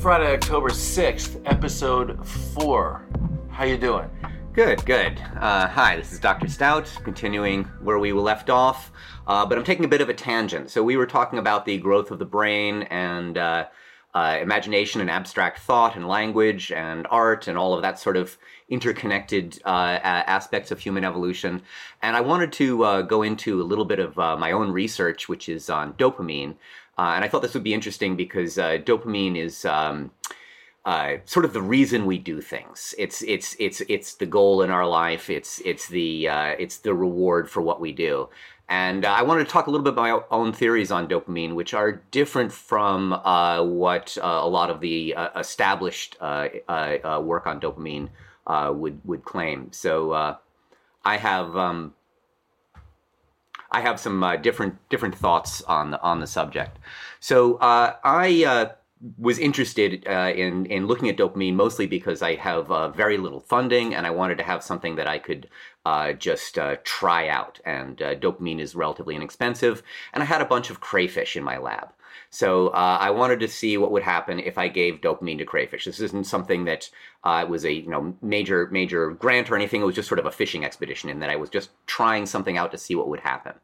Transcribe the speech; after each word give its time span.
Friday, 0.00 0.32
October 0.32 0.68
6th, 0.68 1.42
episode 1.44 2.24
4. 2.24 3.04
How 3.50 3.64
you 3.64 3.76
doing? 3.76 4.08
Good, 4.52 4.84
good. 4.86 5.18
Uh, 5.40 5.66
hi, 5.66 5.96
this 5.96 6.12
is 6.12 6.20
Dr. 6.20 6.46
Stout, 6.46 6.88
continuing 7.02 7.64
where 7.82 7.98
we 7.98 8.12
left 8.12 8.48
off, 8.48 8.92
uh, 9.26 9.44
but 9.44 9.58
I'm 9.58 9.64
taking 9.64 9.84
a 9.84 9.88
bit 9.88 10.00
of 10.00 10.08
a 10.08 10.14
tangent. 10.14 10.70
So 10.70 10.84
we 10.84 10.96
were 10.96 11.06
talking 11.06 11.40
about 11.40 11.64
the 11.64 11.78
growth 11.78 12.12
of 12.12 12.20
the 12.20 12.24
brain 12.24 12.84
and 12.84 13.36
uh, 13.36 13.66
uh, 14.14 14.38
imagination 14.40 15.00
and 15.00 15.10
abstract 15.10 15.58
thought 15.58 15.96
and 15.96 16.06
language 16.06 16.70
and 16.70 17.04
art 17.10 17.48
and 17.48 17.58
all 17.58 17.74
of 17.74 17.82
that 17.82 17.98
sort 17.98 18.16
of 18.16 18.38
interconnected 18.68 19.60
uh, 19.64 19.98
aspects 20.02 20.70
of 20.70 20.78
human 20.78 21.04
evolution. 21.04 21.60
And 22.02 22.16
I 22.16 22.20
wanted 22.20 22.52
to 22.52 22.84
uh, 22.84 23.02
go 23.02 23.22
into 23.22 23.60
a 23.60 23.64
little 23.64 23.84
bit 23.84 23.98
of 23.98 24.16
my 24.16 24.52
own 24.52 24.70
research, 24.70 25.28
which 25.28 25.48
is 25.48 25.68
on 25.68 25.94
dopamine. 25.94 26.54
Uh, 26.98 27.12
and 27.14 27.24
I 27.24 27.28
thought 27.28 27.42
this 27.42 27.54
would 27.54 27.62
be 27.62 27.74
interesting 27.74 28.16
because 28.16 28.58
uh, 28.58 28.78
dopamine 28.78 29.36
is. 29.36 29.64
Um, 29.64 30.10
uh, 30.84 31.18
sort 31.26 31.44
of 31.44 31.52
the 31.52 31.60
reason 31.60 32.06
we 32.06 32.16
do 32.16 32.40
things. 32.40 32.94
It's 32.96 33.20
it's 33.22 33.54
it's 33.58 33.82
it's 33.90 34.14
the 34.14 34.24
goal 34.24 34.62
in 34.62 34.70
our 34.70 34.86
life. 34.86 35.28
It's 35.28 35.60
it's 35.66 35.86
the 35.86 36.28
uh, 36.28 36.54
it's 36.58 36.78
the 36.78 36.94
reward 36.94 37.50
for 37.50 37.60
what 37.60 37.78
we 37.78 37.92
do. 37.92 38.30
And 38.70 39.04
uh, 39.04 39.10
I 39.10 39.20
wanted 39.20 39.44
to 39.44 39.50
talk 39.50 39.66
a 39.66 39.70
little 39.70 39.84
bit 39.84 39.92
about 39.92 40.30
my 40.30 40.36
own 40.36 40.54
theories 40.54 40.90
on 40.90 41.06
dopamine, 41.06 41.54
which 41.54 41.74
are 41.74 42.00
different 42.10 42.52
from 42.52 43.12
uh, 43.12 43.62
what 43.64 44.16
a 44.22 44.48
lot 44.48 44.70
of 44.70 44.80
the 44.80 45.14
established 45.36 46.16
work 46.20 46.62
on 46.66 47.60
dopamine 47.60 48.08
would 48.48 49.00
would 49.04 49.24
claim. 49.24 49.70
So 49.72 50.38
I 51.04 51.16
have. 51.18 51.54
Um, 51.54 51.92
I 53.70 53.80
have 53.80 54.00
some 54.00 54.24
different 54.42 54.76
different 54.88 55.14
thoughts 55.14 55.62
on 55.62 55.90
the, 55.92 56.02
on 56.02 56.20
the 56.20 56.26
subject. 56.26 56.78
So 57.20 57.58
I 57.60 58.70
was 59.16 59.38
interested 59.38 60.06
uh, 60.08 60.32
in 60.34 60.66
in 60.66 60.86
looking 60.86 61.08
at 61.08 61.16
dopamine 61.16 61.54
mostly 61.54 61.86
because 61.86 62.20
I 62.22 62.34
have 62.36 62.70
uh, 62.70 62.88
very 62.88 63.16
little 63.16 63.40
funding 63.40 63.94
and 63.94 64.06
I 64.06 64.10
wanted 64.10 64.38
to 64.38 64.44
have 64.44 64.62
something 64.62 64.96
that 64.96 65.06
I 65.06 65.18
could 65.18 65.48
uh, 65.84 66.12
just 66.12 66.58
uh, 66.58 66.76
try 66.84 67.28
out. 67.28 67.60
And 67.64 68.02
uh, 68.02 68.14
dopamine 68.16 68.60
is 68.60 68.74
relatively 68.74 69.14
inexpensive, 69.14 69.82
and 70.12 70.22
I 70.22 70.26
had 70.26 70.42
a 70.42 70.46
bunch 70.46 70.70
of 70.70 70.80
crayfish 70.80 71.36
in 71.36 71.44
my 71.44 71.58
lab. 71.58 71.90
So 72.30 72.68
uh, 72.68 72.98
I 73.00 73.10
wanted 73.10 73.40
to 73.40 73.48
see 73.48 73.76
what 73.76 73.90
would 73.92 74.02
happen 74.02 74.38
if 74.38 74.58
I 74.58 74.68
gave 74.68 75.00
dopamine 75.00 75.38
to 75.38 75.44
crayfish. 75.44 75.84
This 75.84 76.00
isn't 76.00 76.26
something 76.26 76.64
that 76.64 76.90
was 77.24 77.64
a 77.64 77.72
you 77.72 77.88
know 77.88 78.16
major 78.22 78.68
major 78.70 79.10
grant 79.10 79.50
or 79.50 79.56
anything. 79.56 79.82
It 79.82 79.86
was 79.86 79.94
just 79.94 80.08
sort 80.08 80.18
of 80.18 80.26
a 80.26 80.30
fishing 80.30 80.64
expedition 80.64 81.10
in 81.10 81.20
that 81.20 81.30
I 81.30 81.36
was 81.36 81.50
just 81.50 81.70
trying 81.86 82.26
something 82.26 82.56
out 82.56 82.72
to 82.72 82.78
see 82.78 82.94
what 82.94 83.08
would 83.08 83.20
happen. 83.20 83.54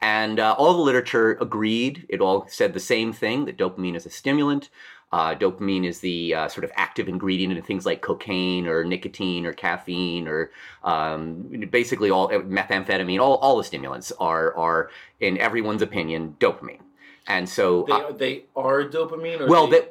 And 0.00 0.38
uh, 0.38 0.54
all 0.56 0.74
the 0.74 0.82
literature 0.82 1.32
agreed. 1.40 2.06
It 2.08 2.20
all 2.20 2.46
said 2.48 2.72
the 2.72 2.80
same 2.80 3.12
thing 3.12 3.46
that 3.46 3.58
dopamine 3.58 3.96
is 3.96 4.06
a 4.06 4.10
stimulant. 4.10 4.70
Uh, 5.10 5.34
dopamine 5.34 5.86
is 5.86 6.00
the 6.00 6.34
uh, 6.34 6.48
sort 6.48 6.64
of 6.64 6.72
active 6.74 7.08
ingredient 7.08 7.56
in 7.56 7.62
things 7.62 7.86
like 7.86 8.02
cocaine 8.02 8.66
or 8.66 8.84
nicotine 8.84 9.46
or 9.46 9.54
caffeine 9.54 10.28
or 10.28 10.50
um, 10.84 11.66
basically 11.70 12.10
all 12.10 12.28
methamphetamine. 12.28 13.18
All, 13.18 13.36
all 13.36 13.56
the 13.56 13.64
stimulants 13.64 14.12
are, 14.20 14.54
are, 14.54 14.90
in 15.18 15.38
everyone's 15.38 15.82
opinion, 15.82 16.36
dopamine. 16.38 16.80
And 17.28 17.48
so 17.48 17.84
they, 17.86 17.92
uh, 17.92 18.12
they 18.12 18.44
are 18.56 18.84
dopamine. 18.84 19.46
well, 19.48 19.66
they... 19.66 19.86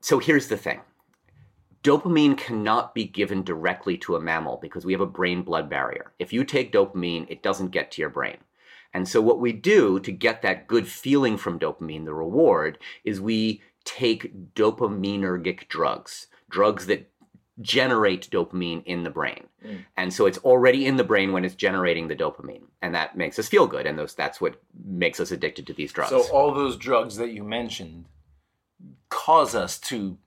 so 0.00 0.18
here's 0.18 0.48
the 0.48 0.56
thing: 0.56 0.80
dopamine 1.82 2.36
cannot 2.36 2.94
be 2.94 3.04
given 3.04 3.44
directly 3.44 3.96
to 3.98 4.16
a 4.16 4.20
mammal 4.20 4.58
because 4.60 4.84
we 4.84 4.92
have 4.92 5.00
a 5.00 5.06
brain-blood 5.06 5.70
barrier. 5.70 6.12
If 6.18 6.32
you 6.32 6.44
take 6.44 6.72
dopamine, 6.72 7.26
it 7.30 7.42
doesn't 7.42 7.70
get 7.70 7.92
to 7.92 8.02
your 8.02 8.10
brain. 8.10 8.38
And 8.92 9.08
so, 9.08 9.20
what 9.20 9.40
we 9.40 9.52
do 9.52 10.00
to 10.00 10.12
get 10.12 10.42
that 10.42 10.66
good 10.66 10.88
feeling 10.88 11.36
from 11.36 11.58
dopamine, 11.58 12.04
the 12.04 12.14
reward, 12.14 12.78
is 13.04 13.20
we 13.20 13.62
take 13.84 14.54
dopaminergic 14.54 15.68
drugs, 15.68 16.28
drugs 16.48 16.86
that 16.86 17.10
generate 17.60 18.28
dopamine 18.30 18.82
in 18.84 19.04
the 19.04 19.10
brain. 19.10 19.46
Mm. 19.64 19.84
And 19.96 20.12
so 20.12 20.26
it's 20.26 20.38
already 20.38 20.86
in 20.86 20.96
the 20.96 21.04
brain 21.04 21.32
when 21.32 21.44
it's 21.44 21.54
generating 21.54 22.08
the 22.08 22.16
dopamine. 22.16 22.64
And 22.82 22.94
that 22.94 23.16
makes 23.16 23.38
us 23.38 23.48
feel 23.48 23.66
good. 23.66 23.86
And 23.86 23.98
those, 23.98 24.14
that's 24.14 24.40
what 24.40 24.60
makes 24.84 25.20
us 25.20 25.30
addicted 25.30 25.66
to 25.68 25.72
these 25.72 25.92
drugs. 25.92 26.10
So 26.10 26.22
all 26.32 26.52
those 26.52 26.76
drugs 26.76 27.16
that 27.16 27.30
you 27.30 27.44
mentioned 27.44 28.06
cause 29.08 29.54
us 29.54 29.78
to 29.78 30.18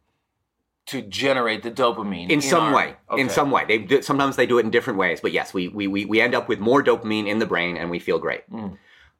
to 0.87 1.01
generate 1.01 1.63
the 1.63 1.71
dopamine 1.71 2.25
in, 2.25 2.31
in 2.31 2.41
some 2.41 2.63
our, 2.63 2.73
way. 2.73 2.95
Okay. 3.11 3.21
In 3.21 3.29
some 3.29 3.51
way, 3.51 3.65
they 3.67 3.77
do, 3.77 4.01
sometimes 4.01 4.37
they 4.37 4.45
do 4.45 4.57
it 4.57 4.63
in 4.63 4.71
different 4.71 4.97
ways, 4.97 5.19
but 5.19 5.33
yes, 5.33 5.53
we 5.53 5.67
we 5.67 5.85
we, 5.85 6.05
we 6.05 6.21
end 6.21 6.33
up 6.33 6.47
with 6.47 6.59
more 6.59 6.81
dopamine 6.81 7.27
in 7.27 7.39
the 7.39 7.45
brain, 7.45 7.75
and 7.75 7.89
we 7.89 7.99
feel 7.99 8.19
great. 8.19 8.49
Mm. 8.49 8.77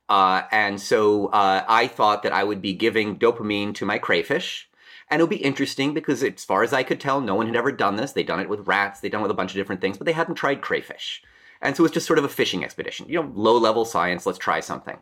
Uh, 0.07 0.44
and 0.51 0.79
so 0.79 1.28
uh, 1.28 1.66
I 1.68 1.88
thought 1.88 2.24
that 2.24 2.31
I 2.31 2.45
would 2.45 2.62
be 2.62 2.74
giving 2.74 3.19
dopamine 3.19 3.75
to 3.75 3.85
my 3.85 3.97
crayfish. 3.97 4.66
And 5.09 5.19
it 5.19 5.23
would 5.23 5.29
be 5.29 5.38
interesting 5.38 5.94
because, 5.94 6.22
as 6.22 6.44
far 6.44 6.63
as 6.63 6.73
I 6.73 6.84
could 6.84 7.00
tell, 7.00 7.22
no 7.22 7.35
one 7.35 7.47
had 7.47 7.56
ever 7.56 7.72
done 7.72 7.95
this. 7.95 8.12
They'd 8.12 8.28
done 8.28 8.41
it 8.41 8.50
with 8.50 8.68
rats, 8.68 9.00
they'd 9.00 9.12
done 9.12 9.22
it 9.22 9.23
with 9.23 9.31
a 9.31 9.35
bunch 9.35 9.51
of 9.51 9.56
different 9.56 9.79
things, 9.79 9.97
but 9.97 10.06
they 10.06 10.12
hadn't 10.12 10.35
tried 10.35 10.62
crayfish. 10.62 11.23
And 11.62 11.75
so 11.75 11.81
it 11.81 11.85
was 11.85 11.91
just 11.91 12.07
sort 12.07 12.19
of 12.19 12.25
a 12.25 12.29
fishing 12.29 12.63
expedition. 12.63 13.07
You 13.07 13.22
know, 13.22 13.31
low 13.34 13.57
level 13.57 13.85
science, 13.85 14.25
let's 14.25 14.38
try 14.38 14.59
something. 14.59 14.97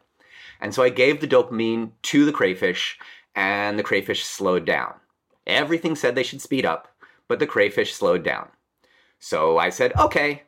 And 0.62 0.74
so 0.74 0.84
I 0.84 0.90
gave 0.90 1.20
the 1.20 1.28
dopamine 1.28 1.92
to 2.04 2.26
the 2.26 2.32
crayfish, 2.32 2.98
and 3.36 3.78
the 3.78 3.84
crayfish 3.84 4.24
slowed 4.24 4.66
down. 4.66 4.94
Everything 5.48 5.96
said 5.96 6.16
they 6.16 6.24
should 6.24 6.42
speed 6.42 6.66
up, 6.66 6.88
but 7.28 7.40
the 7.40 7.48
crayfish 7.48 7.94
slowed 7.94 8.24
down. 8.24 8.50
So 9.20 9.58
I 9.58 9.70
said, 9.70 9.94
okay, 9.98 10.44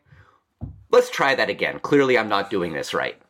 let's 0.92 1.10
try 1.10 1.36
that 1.36 1.50
again. 1.50 1.80
Clearly, 1.80 2.18
I'm 2.18 2.30
not 2.30 2.50
doing 2.50 2.74
this 2.74 2.94
right. 2.94 3.22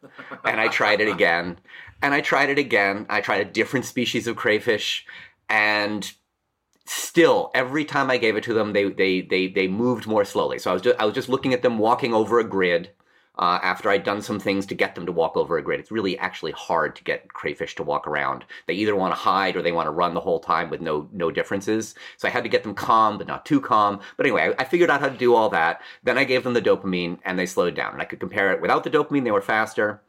And 0.44 0.60
I 0.60 0.68
tried 0.68 1.02
it 1.02 1.08
again, 1.08 1.58
and 2.02 2.14
I 2.14 2.22
tried 2.22 2.50
it 2.50 2.60
again. 2.60 3.06
I 3.10 3.22
tried 3.22 3.42
a 3.42 3.52
different 3.52 3.86
species 3.86 4.28
of 4.28 4.36
crayfish, 4.36 5.06
and 5.50 6.12
still, 6.86 7.52
every 7.54 7.86
time 7.86 8.10
I 8.10 8.18
gave 8.18 8.36
it 8.36 8.44
to 8.46 8.54
them, 8.54 8.74
they 8.74 8.90
they 8.90 9.22
they 9.22 9.48
they 9.48 9.68
moved 9.68 10.08
more 10.08 10.26
slowly. 10.26 10.60
So 10.60 10.72
I 10.72 10.74
was 10.74 10.82
just 10.82 11.00
I 11.00 11.06
was 11.06 11.16
just 11.16 11.30
looking 11.30 11.54
at 11.54 11.62
them 11.62 11.78
walking 11.78 12.14
over 12.14 12.40
a 12.40 12.44
grid 12.44 12.92
uh, 13.40 13.60
after 13.62 13.90
I'd 13.90 14.04
done 14.04 14.22
some 14.22 14.40
things 14.40 14.66
to 14.66 14.76
get 14.76 14.96
them 14.96 15.06
to 15.06 15.12
walk 15.12 15.38
over 15.38 15.58
a 15.58 15.62
grid. 15.62 15.80
It's 15.80 15.92
really 15.92 16.18
actually 16.18 16.54
hard 16.54 16.96
to 16.96 17.04
get 17.04 17.32
crayfish 17.34 17.76
to 17.76 17.84
walk 17.84 18.08
around. 18.08 18.46
They 18.66 18.74
either 18.74 18.96
want 18.96 19.14
to 19.14 19.20
hide 19.20 19.56
or 19.56 19.62
they 19.62 19.72
want 19.72 19.86
to 19.86 19.92
run 19.92 20.14
the 20.14 20.20
whole 20.20 20.40
time 20.40 20.70
with 20.70 20.82
no 20.82 21.08
no 21.12 21.30
differences. 21.30 21.94
So 22.18 22.28
I 22.28 22.32
had 22.32 22.44
to 22.44 22.50
get 22.50 22.64
them 22.64 22.74
calm, 22.74 23.18
but 23.18 23.28
not 23.28 23.46
too 23.46 23.62
calm. 23.62 24.00
But 24.16 24.26
anyway, 24.26 24.54
I, 24.58 24.62
I 24.62 24.66
figured 24.66 24.90
out 24.90 25.02
how 25.02 25.10
to 25.10 25.18
do 25.18 25.36
all 25.36 25.50
that. 25.50 25.82
Then 26.04 26.18
I 26.18 26.24
gave 26.24 26.44
them 26.44 26.54
the 26.54 26.62
dopamine, 26.62 27.20
and 27.24 27.38
they 27.38 27.46
slowed 27.46 27.76
down. 27.76 27.94
And 27.94 28.02
I 28.02 28.06
could 28.06 28.20
compare 28.20 28.52
it 28.54 28.62
without 28.62 28.84
the 28.84 28.90
dopamine; 28.90 29.24
they 29.24 29.32
were 29.32 29.42
faster. 29.42 30.02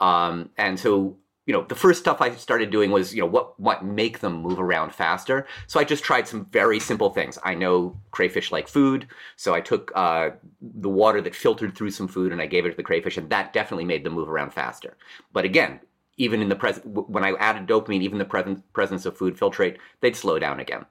Um, 0.00 0.50
and 0.58 0.78
so 0.78 1.16
you 1.46 1.52
know, 1.52 1.64
the 1.68 1.74
first 1.74 2.00
stuff 2.00 2.22
I 2.22 2.30
started 2.34 2.70
doing 2.70 2.90
was, 2.90 3.14
you 3.14 3.20
know, 3.20 3.26
what 3.26 3.58
what 3.60 3.84
make 3.84 4.20
them 4.20 4.34
move 4.34 4.58
around 4.58 4.94
faster. 4.94 5.46
So 5.66 5.78
I 5.78 5.84
just 5.84 6.02
tried 6.02 6.26
some 6.26 6.46
very 6.46 6.80
simple 6.80 7.10
things. 7.10 7.38
I 7.44 7.54
know 7.54 7.98
crayfish 8.12 8.50
like 8.50 8.66
food, 8.66 9.06
so 9.36 9.54
I 9.54 9.60
took 9.60 9.92
uh, 9.94 10.30
the 10.60 10.88
water 10.88 11.20
that 11.20 11.34
filtered 11.34 11.76
through 11.76 11.90
some 11.90 12.08
food 12.08 12.32
and 12.32 12.40
I 12.40 12.46
gave 12.46 12.64
it 12.64 12.70
to 12.70 12.76
the 12.76 12.82
crayfish, 12.82 13.18
and 13.18 13.28
that 13.30 13.52
definitely 13.52 13.84
made 13.84 14.04
them 14.04 14.14
move 14.14 14.30
around 14.30 14.52
faster. 14.52 14.96
But 15.32 15.44
again, 15.44 15.80
even 16.16 16.40
in 16.40 16.48
the 16.48 16.56
present, 16.56 16.86
when 16.86 17.24
I 17.24 17.32
added 17.32 17.66
dopamine, 17.66 18.02
even 18.02 18.18
the 18.18 18.24
pre- 18.24 18.56
presence 18.72 19.04
of 19.04 19.16
food 19.16 19.36
filtrate, 19.36 19.76
they'd 20.00 20.16
slow 20.16 20.38
down 20.38 20.60
again. 20.60 20.86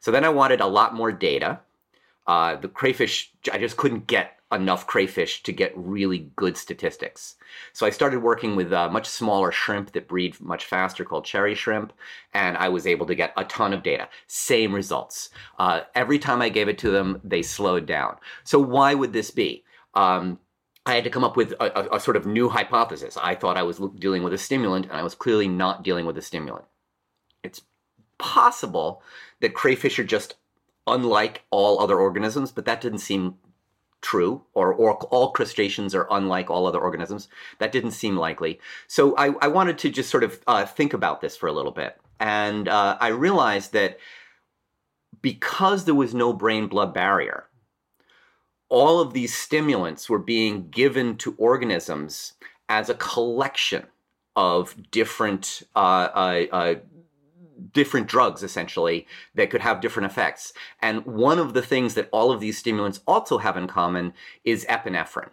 So 0.00 0.10
then 0.10 0.24
I 0.24 0.28
wanted 0.28 0.60
a 0.60 0.66
lot 0.66 0.94
more 0.94 1.12
data. 1.12 1.60
Uh, 2.26 2.56
the 2.56 2.68
crayfish, 2.68 3.32
I 3.50 3.58
just 3.58 3.76
couldn't 3.76 4.06
get 4.06 4.38
enough 4.54 4.86
crayfish 4.86 5.42
to 5.42 5.52
get 5.52 5.72
really 5.76 6.30
good 6.36 6.56
statistics. 6.56 7.36
So 7.72 7.86
I 7.86 7.90
started 7.90 8.22
working 8.22 8.56
with 8.56 8.72
a 8.72 8.88
much 8.90 9.06
smaller 9.06 9.52
shrimp 9.52 9.92
that 9.92 10.08
breed 10.08 10.40
much 10.40 10.64
faster 10.64 11.04
called 11.04 11.24
cherry 11.24 11.54
shrimp, 11.54 11.92
and 12.32 12.56
I 12.56 12.68
was 12.68 12.86
able 12.86 13.06
to 13.06 13.14
get 13.14 13.32
a 13.36 13.44
ton 13.44 13.72
of 13.72 13.82
data. 13.82 14.08
Same 14.26 14.74
results. 14.74 15.30
Uh, 15.58 15.82
every 15.94 16.18
time 16.18 16.40
I 16.40 16.48
gave 16.48 16.68
it 16.68 16.78
to 16.78 16.90
them, 16.90 17.20
they 17.24 17.42
slowed 17.42 17.86
down. 17.86 18.16
So 18.44 18.58
why 18.58 18.94
would 18.94 19.12
this 19.12 19.30
be? 19.30 19.64
Um, 19.94 20.38
I 20.86 20.94
had 20.94 21.04
to 21.04 21.10
come 21.10 21.24
up 21.24 21.36
with 21.36 21.52
a, 21.52 21.92
a, 21.92 21.96
a, 21.96 22.00
sort 22.00 22.16
of 22.16 22.26
new 22.26 22.48
hypothesis. 22.48 23.16
I 23.16 23.34
thought 23.34 23.56
I 23.56 23.62
was 23.62 23.80
dealing 23.96 24.22
with 24.22 24.34
a 24.34 24.38
stimulant, 24.38 24.86
and 24.86 24.96
I 24.96 25.02
was 25.02 25.14
clearly 25.14 25.48
not 25.48 25.82
dealing 25.82 26.04
with 26.04 26.18
a 26.18 26.22
stimulant. 26.22 26.66
It's 27.42 27.62
possible 28.18 29.02
that 29.40 29.54
crayfish 29.54 29.98
are 29.98 30.04
just 30.04 30.34
unlike 30.86 31.42
all 31.50 31.80
other 31.80 31.98
organisms, 31.98 32.52
but 32.52 32.66
that 32.66 32.80
didn't 32.80 32.98
seem 32.98 33.36
true, 34.04 34.42
or, 34.52 34.72
or 34.72 34.96
all 35.06 35.32
crustaceans 35.32 35.94
are 35.94 36.06
unlike 36.10 36.50
all 36.50 36.66
other 36.66 36.78
organisms. 36.78 37.28
That 37.58 37.72
didn't 37.72 37.92
seem 37.92 38.16
likely. 38.16 38.60
So 38.86 39.16
I, 39.16 39.34
I 39.40 39.48
wanted 39.48 39.78
to 39.78 39.90
just 39.90 40.10
sort 40.10 40.22
of 40.22 40.40
uh, 40.46 40.66
think 40.66 40.92
about 40.92 41.22
this 41.22 41.36
for 41.36 41.48
a 41.48 41.52
little 41.52 41.72
bit. 41.72 41.98
And 42.20 42.68
uh, 42.68 42.98
I 43.00 43.08
realized 43.08 43.72
that 43.72 43.98
because 45.22 45.86
there 45.86 45.94
was 45.94 46.14
no 46.14 46.32
brain 46.34 46.68
blood 46.68 46.92
barrier, 46.92 47.46
all 48.68 49.00
of 49.00 49.14
these 49.14 49.34
stimulants 49.34 50.08
were 50.10 50.18
being 50.18 50.68
given 50.68 51.16
to 51.18 51.34
organisms 51.38 52.34
as 52.68 52.90
a 52.90 52.94
collection 52.94 53.86
of 54.36 54.90
different 54.90 55.62
uh, 55.74 56.08
uh, 56.14 56.44
uh 56.52 56.74
different 57.72 58.06
drugs 58.06 58.42
essentially 58.42 59.06
that 59.34 59.50
could 59.50 59.60
have 59.60 59.80
different 59.80 60.10
effects. 60.10 60.52
And 60.80 61.04
one 61.06 61.38
of 61.38 61.54
the 61.54 61.62
things 61.62 61.94
that 61.94 62.08
all 62.12 62.30
of 62.30 62.40
these 62.40 62.58
stimulants 62.58 63.00
also 63.06 63.38
have 63.38 63.56
in 63.56 63.66
common 63.66 64.12
is 64.44 64.66
epinephrine. 64.66 65.30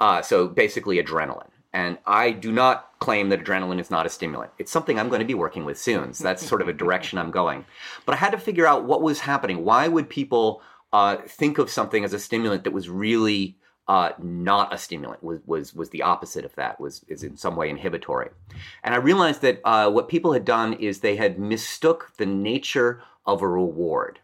Uh, 0.00 0.22
so 0.22 0.48
basically 0.48 1.02
adrenaline. 1.02 1.50
And 1.72 1.98
I 2.06 2.30
do 2.30 2.50
not 2.50 2.98
claim 2.98 3.28
that 3.28 3.44
adrenaline 3.44 3.80
is 3.80 3.90
not 3.90 4.06
a 4.06 4.08
stimulant. 4.08 4.50
It's 4.58 4.72
something 4.72 4.98
I'm 4.98 5.08
going 5.08 5.20
to 5.20 5.26
be 5.26 5.34
working 5.34 5.64
with 5.64 5.78
soon. 5.78 6.14
So 6.14 6.24
that's 6.24 6.46
sort 6.46 6.62
of 6.62 6.68
a 6.68 6.72
direction 6.72 7.18
I'm 7.18 7.30
going. 7.30 7.66
But 8.06 8.14
I 8.14 8.18
had 8.18 8.30
to 8.30 8.38
figure 8.38 8.66
out 8.66 8.84
what 8.84 9.02
was 9.02 9.20
happening. 9.20 9.64
Why 9.64 9.86
would 9.86 10.08
people 10.08 10.62
uh, 10.92 11.18
think 11.26 11.58
of 11.58 11.70
something 11.70 12.04
as 12.04 12.14
a 12.14 12.18
stimulant 12.18 12.64
that 12.64 12.72
was 12.72 12.88
really 12.88 13.58
uh, 13.88 14.12
not 14.18 14.72
a 14.72 14.78
stimulant 14.78 15.22
was, 15.22 15.40
was 15.46 15.74
was 15.74 15.90
the 15.90 16.02
opposite 16.02 16.44
of 16.44 16.54
that 16.56 16.78
was 16.78 17.04
is 17.08 17.24
in 17.24 17.36
some 17.36 17.56
way 17.56 17.70
inhibitory. 17.70 18.28
And 18.84 18.94
i 18.94 18.98
realized 18.98 19.42
that 19.42 19.60
uh, 19.64 19.90
what 19.90 20.08
people 20.08 20.32
had 20.32 20.44
done 20.44 20.74
is 20.74 21.00
they 21.00 21.16
had 21.16 21.38
mistook 21.38 22.12
the 22.18 22.26
nature 22.26 23.02
of 23.26 23.42
a 23.42 23.48
reward. 23.48 24.20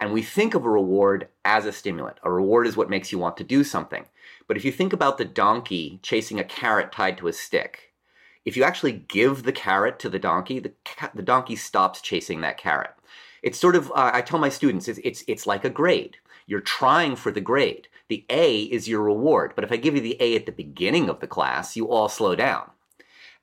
And 0.00 0.12
we 0.12 0.22
think 0.22 0.54
of 0.54 0.64
a 0.64 0.70
reward 0.70 1.28
as 1.44 1.66
a 1.66 1.72
stimulant. 1.72 2.18
A 2.22 2.30
reward 2.30 2.66
is 2.68 2.76
what 2.76 2.90
makes 2.90 3.10
you 3.10 3.18
want 3.18 3.36
to 3.38 3.44
do 3.44 3.64
something. 3.64 4.04
But 4.46 4.56
if 4.56 4.64
you 4.64 4.70
think 4.70 4.92
about 4.92 5.18
the 5.18 5.24
donkey 5.24 5.98
chasing 6.02 6.38
a 6.38 6.44
carrot 6.44 6.92
tied 6.92 7.18
to 7.18 7.28
a 7.28 7.32
stick 7.32 7.88
if 8.48 8.56
you 8.56 8.64
actually 8.64 8.92
give 8.92 9.42
the 9.42 9.52
carrot 9.52 9.98
to 9.98 10.08
the 10.08 10.18
donkey 10.18 10.58
the, 10.58 10.72
ca- 10.84 11.10
the 11.14 11.22
donkey 11.22 11.54
stops 11.54 12.00
chasing 12.00 12.40
that 12.40 12.56
carrot. 12.56 12.92
It's 13.42 13.58
sort 13.58 13.76
of 13.76 13.90
uh, 13.90 14.10
i 14.14 14.22
tell 14.22 14.38
my 14.38 14.48
students 14.48 14.88
it's, 14.88 15.00
it's 15.04 15.22
it's 15.28 15.46
like 15.46 15.64
a 15.64 15.70
grade. 15.70 16.16
You're 16.46 16.60
trying 16.60 17.14
for 17.14 17.30
the 17.30 17.42
grade 17.42 17.88
the 18.08 18.24
A 18.30 18.62
is 18.62 18.88
your 18.88 19.02
reward. 19.02 19.52
But 19.54 19.64
if 19.64 19.72
I 19.72 19.76
give 19.76 19.94
you 19.94 20.00
the 20.00 20.16
A 20.20 20.34
at 20.34 20.46
the 20.46 20.52
beginning 20.52 21.08
of 21.08 21.20
the 21.20 21.26
class, 21.26 21.76
you 21.76 21.88
all 21.88 22.08
slow 22.08 22.34
down. 22.34 22.70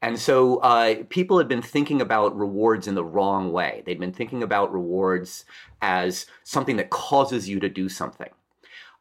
And 0.02 0.20
so 0.20 0.58
uh, 0.58 1.04
people 1.10 1.38
had 1.38 1.48
been 1.48 1.62
thinking 1.62 2.02
about 2.02 2.38
rewards 2.38 2.88
in 2.88 2.96
the 2.96 3.04
wrong 3.04 3.52
way. 3.52 3.82
They'd 3.86 4.00
been 4.00 4.14
thinking 4.14 4.44
about 4.44 4.74
rewards 4.74 5.46
as 5.82 6.26
something 6.44 6.76
that 6.78 6.90
causes 6.90 7.50
you 7.50 7.60
to 7.60 7.70
do 7.70 7.90
something. 7.90 8.30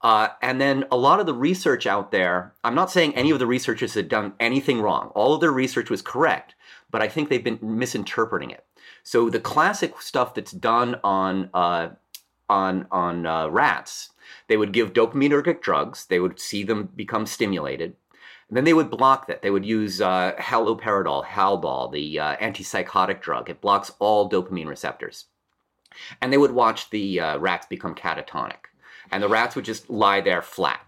Uh, 0.01 0.29
and 0.43 0.61
then 0.61 0.85
a 0.93 0.97
lot 0.97 1.19
of 1.19 1.27
the 1.27 1.35
research 1.35 1.87
out 1.87 2.11
there, 2.11 2.53
I'm 2.63 2.75
not 2.75 2.91
saying 2.91 3.15
any 3.15 3.31
of 3.31 3.39
the 3.39 3.47
researchers 3.47 3.95
had 3.95 4.09
done 4.09 4.35
anything 4.39 4.83
wrong. 4.83 5.09
All 5.15 5.35
of 5.35 5.41
their 5.41 5.51
research 5.51 5.89
was 5.89 6.03
correct, 6.03 6.55
but 6.91 7.03
I 7.03 7.09
think 7.09 7.29
they've 7.29 7.43
been 7.43 7.59
misinterpreting 7.63 8.51
it. 8.51 8.65
So 9.03 9.31
the 9.31 9.41
classic 9.41 10.01
stuff 10.01 10.35
that's 10.35 10.53
done 10.53 11.01
on 11.03 11.51
uh, 11.55 11.91
on 12.49 12.87
on 12.91 13.27
uh, 13.27 13.49
rats 13.49 14.11
they 14.49 14.57
would 14.57 14.73
give 14.73 14.93
dopaminergic 14.93 15.61
drugs. 15.61 16.07
They 16.07 16.21
would 16.21 16.41
see 16.41 16.63
them 16.63 16.91
become 16.95 17.27
stimulated. 17.27 17.97
And 18.49 18.57
then 18.57 18.65
they 18.65 18.75
would 18.75 18.91
block 18.91 19.27
that. 19.27 19.43
They 19.43 19.51
would 19.51 19.65
use 19.65 20.01
uh, 20.01 20.33
haloperidol, 20.39 21.25
Haldol, 21.25 21.93
the 21.93 22.21
uh, 22.21 22.37
antipsychotic 22.37 23.21
drug. 23.21 23.49
It 23.49 23.61
blocks 23.61 23.93
all 23.99 24.29
dopamine 24.29 24.69
receptors. 24.69 25.27
And 26.21 26.33
they 26.33 26.39
would 26.39 26.53
watch 26.53 26.91
the 26.91 27.21
uh, 27.21 27.39
rats 27.39 27.67
become 27.67 27.95
catatonic. 27.95 28.67
And 29.11 29.23
the 29.23 29.29
rats 29.29 29.57
would 29.57 29.65
just 29.65 29.89
lie 29.89 30.21
there 30.21 30.43
flat. 30.43 30.81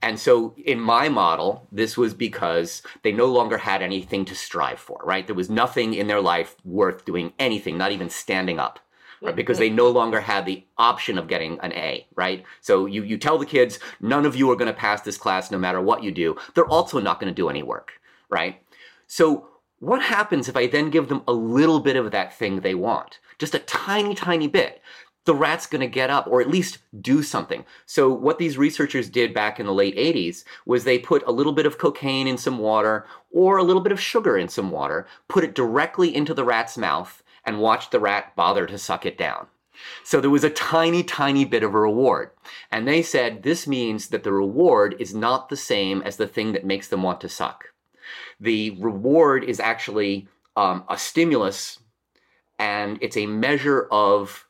And 0.00 0.18
so 0.18 0.54
in 0.64 0.80
my 0.80 1.08
model, 1.08 1.66
this 1.72 1.96
was 1.96 2.14
because 2.14 2.82
they 3.02 3.12
no 3.12 3.26
longer 3.26 3.58
had 3.58 3.82
anything 3.82 4.24
to 4.26 4.34
strive 4.34 4.78
for, 4.78 5.00
right? 5.04 5.26
There 5.26 5.34
was 5.34 5.50
nothing 5.50 5.94
in 5.94 6.06
their 6.06 6.20
life 6.20 6.56
worth 6.64 7.04
doing 7.04 7.32
anything, 7.38 7.76
not 7.76 7.92
even 7.92 8.08
standing 8.08 8.58
up 8.58 8.78
right? 9.20 9.36
Because 9.36 9.58
they 9.58 9.70
no 9.70 9.88
longer 9.88 10.20
had 10.20 10.46
the 10.46 10.64
option 10.76 11.18
of 11.18 11.28
getting 11.28 11.58
an 11.60 11.72
A, 11.72 12.06
right? 12.14 12.44
So 12.60 12.86
you, 12.86 13.02
you 13.02 13.18
tell 13.18 13.38
the 13.38 13.46
kids, 13.46 13.78
none 14.00 14.26
of 14.26 14.36
you 14.36 14.50
are 14.50 14.56
going 14.56 14.72
to 14.72 14.78
pass 14.78 15.02
this 15.02 15.18
class 15.18 15.50
no 15.50 15.58
matter 15.58 15.80
what 15.80 16.02
you 16.02 16.10
do. 16.10 16.36
They're 16.54 16.66
also 16.66 17.00
not 17.00 17.20
going 17.20 17.32
to 17.32 17.36
do 17.36 17.48
any 17.48 17.62
work, 17.62 17.92
right? 18.30 18.62
So 19.06 19.48
what 19.80 20.02
happens 20.02 20.48
if 20.48 20.56
I 20.56 20.66
then 20.66 20.90
give 20.90 21.08
them 21.08 21.22
a 21.28 21.32
little 21.32 21.80
bit 21.80 21.96
of 21.96 22.10
that 22.10 22.36
thing 22.36 22.60
they 22.60 22.74
want? 22.74 23.20
Just 23.38 23.54
a 23.54 23.60
tiny, 23.60 24.14
tiny 24.14 24.48
bit. 24.48 24.82
The 25.24 25.34
rat's 25.34 25.66
going 25.66 25.82
to 25.82 25.86
get 25.86 26.08
up 26.08 26.26
or 26.26 26.40
at 26.40 26.48
least 26.48 26.78
do 27.02 27.22
something. 27.22 27.64
So, 27.84 28.10
what 28.10 28.38
these 28.38 28.56
researchers 28.56 29.10
did 29.10 29.34
back 29.34 29.60
in 29.60 29.66
the 29.66 29.74
late 29.74 29.94
80s 29.94 30.42
was 30.64 30.84
they 30.84 30.98
put 30.98 31.22
a 31.26 31.32
little 31.32 31.52
bit 31.52 31.66
of 31.66 31.76
cocaine 31.76 32.26
in 32.26 32.38
some 32.38 32.58
water 32.58 33.04
or 33.30 33.58
a 33.58 33.62
little 33.62 33.82
bit 33.82 33.92
of 33.92 34.00
sugar 34.00 34.38
in 34.38 34.48
some 34.48 34.70
water, 34.70 35.06
put 35.28 35.44
it 35.44 35.54
directly 35.54 36.14
into 36.16 36.32
the 36.32 36.44
rat's 36.44 36.78
mouth, 36.78 37.22
and 37.48 37.60
watched 37.60 37.92
the 37.92 37.98
rat 37.98 38.36
bother 38.36 38.66
to 38.66 38.76
suck 38.76 39.06
it 39.06 39.16
down. 39.16 39.46
So 40.04 40.20
there 40.20 40.28
was 40.28 40.44
a 40.44 40.50
tiny, 40.50 41.02
tiny 41.02 41.46
bit 41.46 41.62
of 41.62 41.74
a 41.74 41.80
reward. 41.80 42.30
And 42.70 42.86
they 42.86 43.00
said 43.00 43.42
this 43.42 43.66
means 43.66 44.08
that 44.08 44.22
the 44.22 44.32
reward 44.32 44.94
is 44.98 45.14
not 45.14 45.48
the 45.48 45.56
same 45.56 46.02
as 46.02 46.18
the 46.18 46.26
thing 46.26 46.52
that 46.52 46.66
makes 46.66 46.88
them 46.88 47.02
want 47.02 47.22
to 47.22 47.28
suck. 47.28 47.72
The 48.38 48.72
reward 48.72 49.44
is 49.44 49.60
actually 49.60 50.28
um, 50.56 50.84
a 50.90 50.98
stimulus 50.98 51.78
and 52.58 52.98
it's 53.00 53.16
a 53.16 53.26
measure 53.26 53.88
of. 53.90 54.44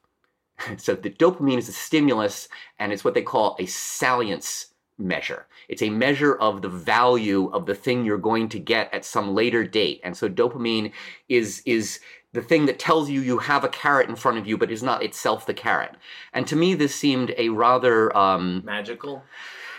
So 0.76 0.96
the 0.96 1.10
dopamine 1.10 1.58
is 1.58 1.68
a 1.68 1.72
stimulus 1.72 2.48
and 2.80 2.92
it's 2.92 3.04
what 3.04 3.14
they 3.14 3.22
call 3.22 3.54
a 3.60 3.66
salience 3.66 4.74
measure. 4.98 5.46
It's 5.68 5.82
a 5.82 5.90
measure 5.90 6.34
of 6.34 6.62
the 6.62 6.68
value 6.68 7.48
of 7.52 7.66
the 7.66 7.74
thing 7.74 8.04
you're 8.04 8.18
going 8.18 8.48
to 8.50 8.58
get 8.58 8.92
at 8.92 9.04
some 9.04 9.34
later 9.34 9.64
date. 9.64 10.00
And 10.02 10.16
so 10.16 10.28
dopamine 10.28 10.92
is 11.28 11.62
is 11.64 12.00
the 12.32 12.42
thing 12.42 12.66
that 12.66 12.78
tells 12.78 13.08
you 13.08 13.20
you 13.20 13.38
have 13.38 13.64
a 13.64 13.68
carrot 13.68 14.08
in 14.08 14.16
front 14.16 14.38
of 14.38 14.46
you 14.46 14.56
but 14.58 14.70
is 14.70 14.82
not 14.82 15.02
itself 15.02 15.46
the 15.46 15.54
carrot. 15.54 15.94
And 16.32 16.46
to 16.46 16.56
me, 16.56 16.74
this 16.74 16.94
seemed 16.94 17.34
a 17.38 17.48
rather 17.48 18.14
um, 18.16 18.62
magical 18.64 19.22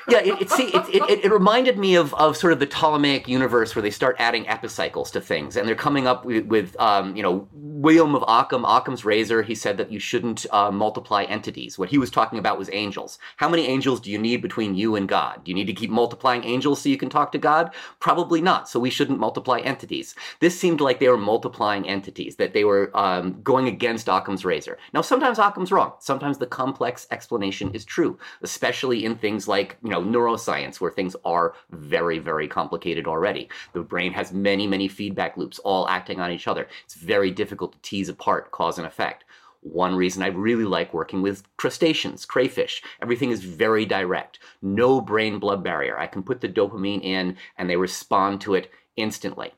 yeah, 0.10 0.20
it, 0.20 0.42
it, 0.42 0.50
see, 0.50 0.68
it, 0.68 1.10
it, 1.10 1.26
it, 1.26 1.32
reminded 1.32 1.78
me 1.78 1.96
of, 1.96 2.14
of 2.16 2.36
sort 2.36 2.54
of 2.54 2.60
the 2.60 2.68
Ptolemaic 2.68 3.28
universe 3.28 3.76
where 3.76 3.82
they 3.82 3.92
start 3.92 4.16
adding 4.20 4.48
epicycles 4.48 5.12
to 5.12 5.22
things, 5.22 5.56
and 5.56 5.68
they're 5.68 5.76
coming 5.76 6.08
up 6.08 6.26
with, 6.26 6.46
with 6.46 6.80
um, 6.80 7.16
you 7.16 7.24
know, 7.24 7.48
William 7.54 8.16
of 8.16 8.24
Ockham, 8.28 8.66
Occam's 8.66 9.06
razor. 9.06 9.42
He 9.42 9.56
said 9.56 9.78
that 9.78 9.92
you 9.92 10.00
shouldn't 10.00 10.46
uh, 10.52 10.72
multiply 10.72 11.24
entities. 11.24 11.78
What 11.78 11.90
he 11.90 11.98
was 11.98 12.12
talking 12.12 12.40
about 12.40 12.58
was 12.58 12.70
angels. 12.74 13.20
How 13.38 13.50
many 13.50 13.68
angels 13.68 14.02
do 14.02 14.12
you 14.12 14.18
need 14.18 14.42
between 14.42 14.76
you 14.76 14.96
and 14.96 15.08
God? 15.08 15.44
Do 15.44 15.52
you 15.52 15.56
need 15.56 15.68
to 15.68 15.74
keep 15.74 15.90
multiplying 15.90 16.44
angels 16.44 16.82
so 16.82 16.90
you 16.90 16.98
can 16.98 17.10
talk 17.10 17.32
to 17.32 17.38
God? 17.38 17.74
Probably 18.00 18.42
not. 18.42 18.70
So 18.70 18.80
we 18.80 18.90
shouldn't 18.90 19.20
multiply 19.20 19.60
entities. 19.60 20.16
This 20.40 20.60
seemed 20.60 20.82
like 20.82 21.00
they 21.00 21.08
were 21.08 21.18
multiplying 21.18 21.88
entities, 21.88 22.36
that 22.38 22.54
they 22.54 22.64
were 22.64 22.92
um, 22.98 23.42
going 23.42 23.68
against 23.68 24.08
Occam's 24.08 24.46
razor. 24.46 24.78
Now, 24.94 25.02
sometimes 25.02 25.40
Occam's 25.40 25.72
wrong. 25.72 25.94
Sometimes 26.00 26.38
the 26.38 26.48
complex 26.48 27.08
explanation 27.12 27.72
is 27.74 27.86
true, 27.86 28.18
especially 28.42 29.06
in 29.06 29.16
things 29.16 29.48
like 29.48 29.78
you 29.84 29.90
know 29.90 29.99
know, 30.02 30.20
neuroscience 30.20 30.80
where 30.80 30.92
things 30.92 31.16
are 31.26 31.54
very, 31.72 32.20
very 32.20 32.48
complicated 32.48 33.08
already. 33.08 33.50
The 33.74 33.82
brain 33.82 34.14
has 34.14 34.34
many, 34.34 34.68
many 34.68 34.88
feedback 34.88 35.38
loops 35.38 35.60
all 35.60 35.88
acting 35.88 36.20
on 36.20 36.32
each 36.32 36.48
other. 36.48 36.68
It's 36.86 36.96
very 36.96 37.32
difficult 37.32 37.74
to 37.74 37.80
tease 37.82 38.10
apart 38.10 38.52
cause 38.52 38.78
and 38.78 38.88
effect. 38.88 39.26
One 39.62 39.96
reason 39.96 40.24
I 40.24 40.28
really 40.28 40.64
like 40.64 40.94
working 40.94 41.22
with 41.22 41.44
crustaceans, 41.58 42.26
crayfish, 42.26 42.82
everything 43.02 43.32
is 43.32 43.44
very 43.44 43.86
direct. 43.86 44.40
No 44.62 45.02
brain 45.02 45.38
blood 45.38 45.64
barrier. 45.64 46.00
I 46.00 46.08
can 46.08 46.24
put 46.24 46.40
the 46.40 46.48
dopamine 46.48 47.04
in 47.04 47.38
and 47.58 47.70
they 47.70 47.76
respond 47.76 48.40
to 48.42 48.54
it 48.56 48.72
instantly. 48.96 49.54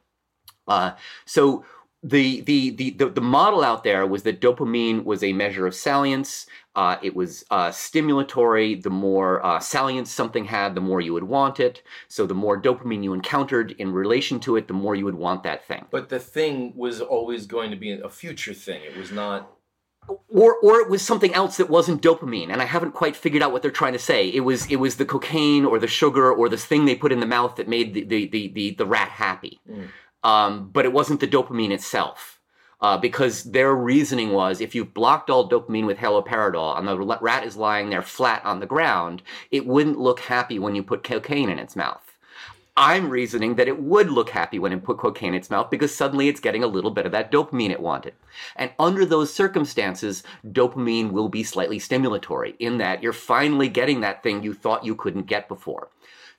Uh, 0.67 0.93
so 1.25 1.65
the, 2.03 2.41
the, 2.41 2.71
the, 2.71 2.89
the, 2.91 3.09
the 3.09 3.21
model 3.21 3.63
out 3.63 3.83
there 3.83 4.07
was 4.07 4.23
that 4.23 4.41
dopamine 4.41 5.03
was 5.03 5.23
a 5.23 5.33
measure 5.33 5.67
of 5.67 5.75
salience. 5.75 6.47
Uh, 6.75 6.97
it 7.03 7.15
was 7.15 7.45
uh, 7.51 7.69
stimulatory. 7.69 8.81
The 8.81 8.89
more 8.89 9.45
uh, 9.45 9.59
salience 9.59 10.11
something 10.11 10.45
had, 10.45 10.73
the 10.73 10.81
more 10.81 10.99
you 10.99 11.13
would 11.13 11.25
want 11.25 11.59
it. 11.59 11.83
So 12.07 12.25
the 12.25 12.33
more 12.33 12.59
dopamine 12.59 13.03
you 13.03 13.13
encountered 13.13 13.71
in 13.71 13.93
relation 13.93 14.39
to 14.41 14.55
it, 14.55 14.67
the 14.67 14.73
more 14.73 14.95
you 14.95 15.05
would 15.05 15.15
want 15.15 15.43
that 15.43 15.65
thing. 15.65 15.85
But 15.91 16.09
the 16.09 16.19
thing 16.19 16.73
was 16.75 17.01
always 17.01 17.45
going 17.45 17.69
to 17.69 17.77
be 17.77 17.91
a 17.91 18.09
future 18.09 18.53
thing. 18.53 18.81
It 18.83 18.97
was 18.97 19.11
not 19.11 19.51
or 20.29 20.55
or 20.63 20.79
it 20.79 20.89
was 20.89 21.03
something 21.03 21.33
else 21.35 21.57
that 21.57 21.69
wasn't 21.69 22.01
dopamine 22.01 22.51
and 22.51 22.59
i 22.59 22.65
haven't 22.65 22.91
quite 22.91 23.15
figured 23.15 23.43
out 23.43 23.51
what 23.51 23.61
they're 23.61 23.69
trying 23.69 23.93
to 23.93 23.99
say 23.99 24.27
it 24.29 24.39
was 24.39 24.65
it 24.65 24.77
was 24.77 24.95
the 24.95 25.05
cocaine 25.05 25.63
or 25.63 25.77
the 25.77 25.87
sugar 25.87 26.33
or 26.33 26.49
this 26.49 26.65
thing 26.65 26.85
they 26.85 26.95
put 26.95 27.11
in 27.11 27.19
the 27.19 27.25
mouth 27.25 27.55
that 27.55 27.67
made 27.67 27.93
the 27.93 28.03
the 28.03 28.27
the, 28.27 28.47
the, 28.47 28.71
the 28.71 28.85
rat 28.85 29.09
happy 29.09 29.59
mm 29.69 29.87
um, 30.23 30.69
but 30.71 30.85
it 30.85 30.93
wasn't 30.93 31.19
the 31.19 31.27
dopamine 31.27 31.71
itself. 31.71 32.39
Uh, 32.79 32.97
because 32.97 33.43
their 33.43 33.75
reasoning 33.75 34.31
was 34.31 34.59
if 34.59 34.73
you've 34.73 34.91
blocked 34.91 35.29
all 35.29 35.47
dopamine 35.47 35.85
with 35.85 35.99
haloperidol 35.99 36.79
and 36.79 36.87
the 36.87 36.97
rat 36.97 37.43
is 37.43 37.55
lying 37.55 37.91
there 37.91 38.01
flat 38.01 38.43
on 38.43 38.59
the 38.59 38.65
ground, 38.65 39.21
it 39.51 39.67
wouldn't 39.67 39.99
look 39.99 40.19
happy 40.21 40.57
when 40.57 40.73
you 40.73 40.81
put 40.81 41.03
cocaine 41.03 41.47
in 41.47 41.59
its 41.59 41.75
mouth. 41.75 42.11
I'm 42.77 43.09
reasoning 43.09 43.55
that 43.55 43.67
it 43.67 43.79
would 43.79 44.09
look 44.09 44.29
happy 44.29 44.57
when 44.57 44.71
it 44.71 44.83
put 44.83 44.97
cocaine 44.97 45.29
in 45.29 45.35
its 45.35 45.49
mouth 45.49 45.69
because 45.69 45.93
suddenly 45.93 46.29
it's 46.29 46.39
getting 46.39 46.63
a 46.63 46.67
little 46.67 46.89
bit 46.89 47.05
of 47.05 47.11
that 47.11 47.31
dopamine 47.31 47.69
it 47.69 47.81
wanted. 47.81 48.13
And 48.55 48.71
under 48.79 49.05
those 49.05 49.33
circumstances, 49.33 50.23
dopamine 50.47 51.11
will 51.11 51.27
be 51.27 51.43
slightly 51.43 51.79
stimulatory 51.79 52.55
in 52.59 52.77
that 52.77 53.03
you're 53.03 53.13
finally 53.13 53.67
getting 53.67 54.01
that 54.01 54.23
thing 54.23 54.41
you 54.41 54.53
thought 54.53 54.85
you 54.85 54.95
couldn't 54.95 55.27
get 55.27 55.49
before. 55.49 55.89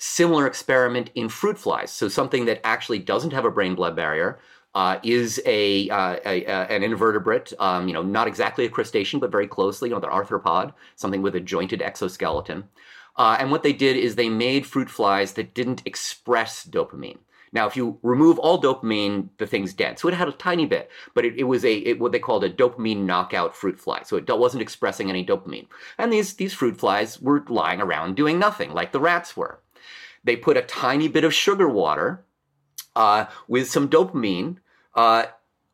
Similar 0.05 0.49
experiment 0.49 1.11
in 1.15 1.29
fruit 1.29 1.57
flies. 1.57 1.93
So 1.93 2.09
something 2.09 2.47
that 2.47 2.61
actually 2.65 2.99
doesn't 2.99 3.33
have 3.33 3.45
a 3.45 3.53
brain 3.53 3.77
blood 3.77 3.95
barrier, 3.95 4.41
uh, 4.75 4.99
is 5.05 5.41
a, 5.47 5.89
uh, 5.91 6.17
a, 6.27 6.45
a, 6.45 6.67
an 6.71 6.83
invertebrate, 6.83 7.53
um, 7.61 7.87
you 7.87 7.95
know, 7.95 8.03
not 8.03 8.27
exactly 8.27 8.65
a 8.65 8.69
crustacean, 8.69 9.21
but 9.21 9.31
very 9.31 9.47
closely, 9.47 9.91
you 9.91 9.95
know, 9.95 10.01
the 10.01 10.09
arthropod, 10.09 10.73
something 10.97 11.23
with 11.23 11.37
a 11.37 11.41
jointed 11.41 11.81
exoskeleton. 11.81 12.65
Uh, 13.17 13.37
and 13.39 13.53
what 13.53 13.63
they 13.63 13.73
did 13.73 13.97
is 13.97 14.17
they 14.17 14.29
made 14.29 14.67
fruit 14.67 14.91
flies 14.91 15.35
that 15.35 15.55
didn't 15.55 15.83
express 15.85 16.67
dopamine. 16.67 17.19
Now, 17.53 17.69
if 17.69 17.77
you 17.77 18.01
remove 18.03 18.41
all 18.41 18.61
dopamine, 18.61 19.29
the 19.39 19.47
thing's 19.47 19.73
dead. 19.73 20.01
So 20.01 20.09
it 20.09 20.15
had 20.15 20.27
a 20.27 20.33
tiny 20.33 20.67
bit, 20.67 20.91
but 21.15 21.25
it, 21.25 21.39
it 21.39 21.45
was 21.45 21.65
a 21.65 21.75
it, 21.75 22.01
what 22.01 22.11
they 22.11 22.19
called 22.19 22.43
a 22.43 22.51
dopamine 22.51 23.05
knockout 23.05 23.55
fruit 23.55 23.79
fly. 23.79 24.03
So 24.03 24.17
it 24.17 24.29
wasn't 24.29 24.63
expressing 24.63 25.11
any 25.11 25.25
dopamine. 25.25 25.69
And 25.97 26.13
these 26.13 26.35
these 26.35 26.55
fruit 26.55 26.77
flies 26.77 27.21
were 27.21 27.45
lying 27.49 27.81
around 27.81 28.17
doing 28.17 28.41
nothing, 28.41 28.73
like 28.73 28.91
the 28.91 28.99
rats 28.99 29.37
were. 29.37 29.62
They 30.25 30.37
put 30.37 30.57
a 30.57 30.63
tiny 30.63 31.09
bit 31.09 31.25
of 31.25 31.35
sugar 31.35 31.69
water 31.69 32.25
uh, 32.95 33.27
with 33.49 33.71
some 33.71 33.89
dopamine 33.89 34.59
uh, 34.95 35.27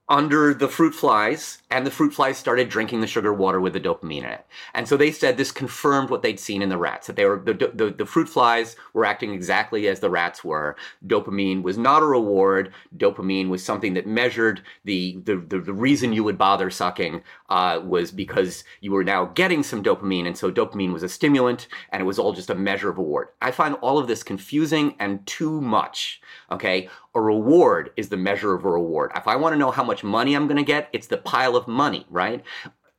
under 0.08 0.54
the 0.54 0.68
fruit 0.68 0.94
flies, 0.94 1.62
and 1.70 1.86
the 1.86 1.90
fruit 1.90 2.14
flies 2.14 2.38
started 2.38 2.70
drinking 2.70 3.02
the 3.02 3.06
sugar 3.06 3.32
water 3.32 3.60
with 3.60 3.74
the 3.74 3.80
dopamine 3.80 4.18
in 4.18 4.24
it. 4.24 4.46
And 4.72 4.88
so 4.88 4.96
they 4.96 5.12
said 5.12 5.36
this 5.36 5.52
confirmed 5.52 6.08
what 6.08 6.22
they'd 6.22 6.40
seen 6.40 6.62
in 6.62 6.70
the 6.70 6.78
rats 6.78 7.06
that 7.06 7.16
they 7.16 7.26
were 7.26 7.38
the, 7.38 7.52
the, 7.74 7.90
the 7.90 8.06
fruit 8.06 8.28
flies 8.28 8.74
were 8.94 9.04
acting 9.04 9.32
exactly 9.34 9.86
as 9.86 10.00
the 10.00 10.08
rats 10.08 10.42
were. 10.42 10.76
Dopamine 11.06 11.62
was 11.62 11.76
not 11.76 12.02
a 12.02 12.06
reward. 12.06 12.72
Dopamine 12.96 13.50
was 13.50 13.62
something 13.62 13.94
that 13.94 14.06
measured 14.06 14.62
the 14.84 15.18
the, 15.24 15.36
the, 15.36 15.60
the 15.60 15.74
reason 15.74 16.14
you 16.14 16.24
would 16.24 16.38
bother 16.38 16.70
sucking 16.70 17.22
uh, 17.50 17.80
was 17.84 18.10
because 18.10 18.64
you 18.80 18.92
were 18.92 19.04
now 19.04 19.26
getting 19.26 19.62
some 19.62 19.82
dopamine, 19.82 20.26
and 20.26 20.38
so 20.38 20.50
dopamine 20.50 20.92
was 20.92 21.02
a 21.02 21.08
stimulant, 21.08 21.68
and 21.90 22.00
it 22.00 22.06
was 22.06 22.18
all 22.18 22.32
just 22.32 22.50
a 22.50 22.54
measure 22.54 22.88
of 22.88 22.96
reward. 22.96 23.28
I 23.42 23.50
find 23.50 23.74
all 23.76 23.98
of 23.98 24.06
this 24.06 24.22
confusing 24.22 24.94
and 24.98 25.26
too 25.26 25.60
much. 25.60 26.20
Okay, 26.50 26.88
a 27.14 27.20
reward 27.20 27.90
is 27.96 28.08
the 28.08 28.16
measure 28.16 28.54
of 28.54 28.64
a 28.64 28.70
reward. 28.70 29.10
If 29.14 29.26
I 29.28 29.36
want 29.36 29.52
to 29.52 29.58
know 29.58 29.70
how 29.70 29.84
much 29.84 29.97
money 30.04 30.34
I'm 30.34 30.46
going 30.46 30.56
to 30.56 30.62
get, 30.62 30.88
it's 30.92 31.06
the 31.06 31.16
pile 31.16 31.56
of 31.56 31.68
money, 31.68 32.06
right? 32.10 32.42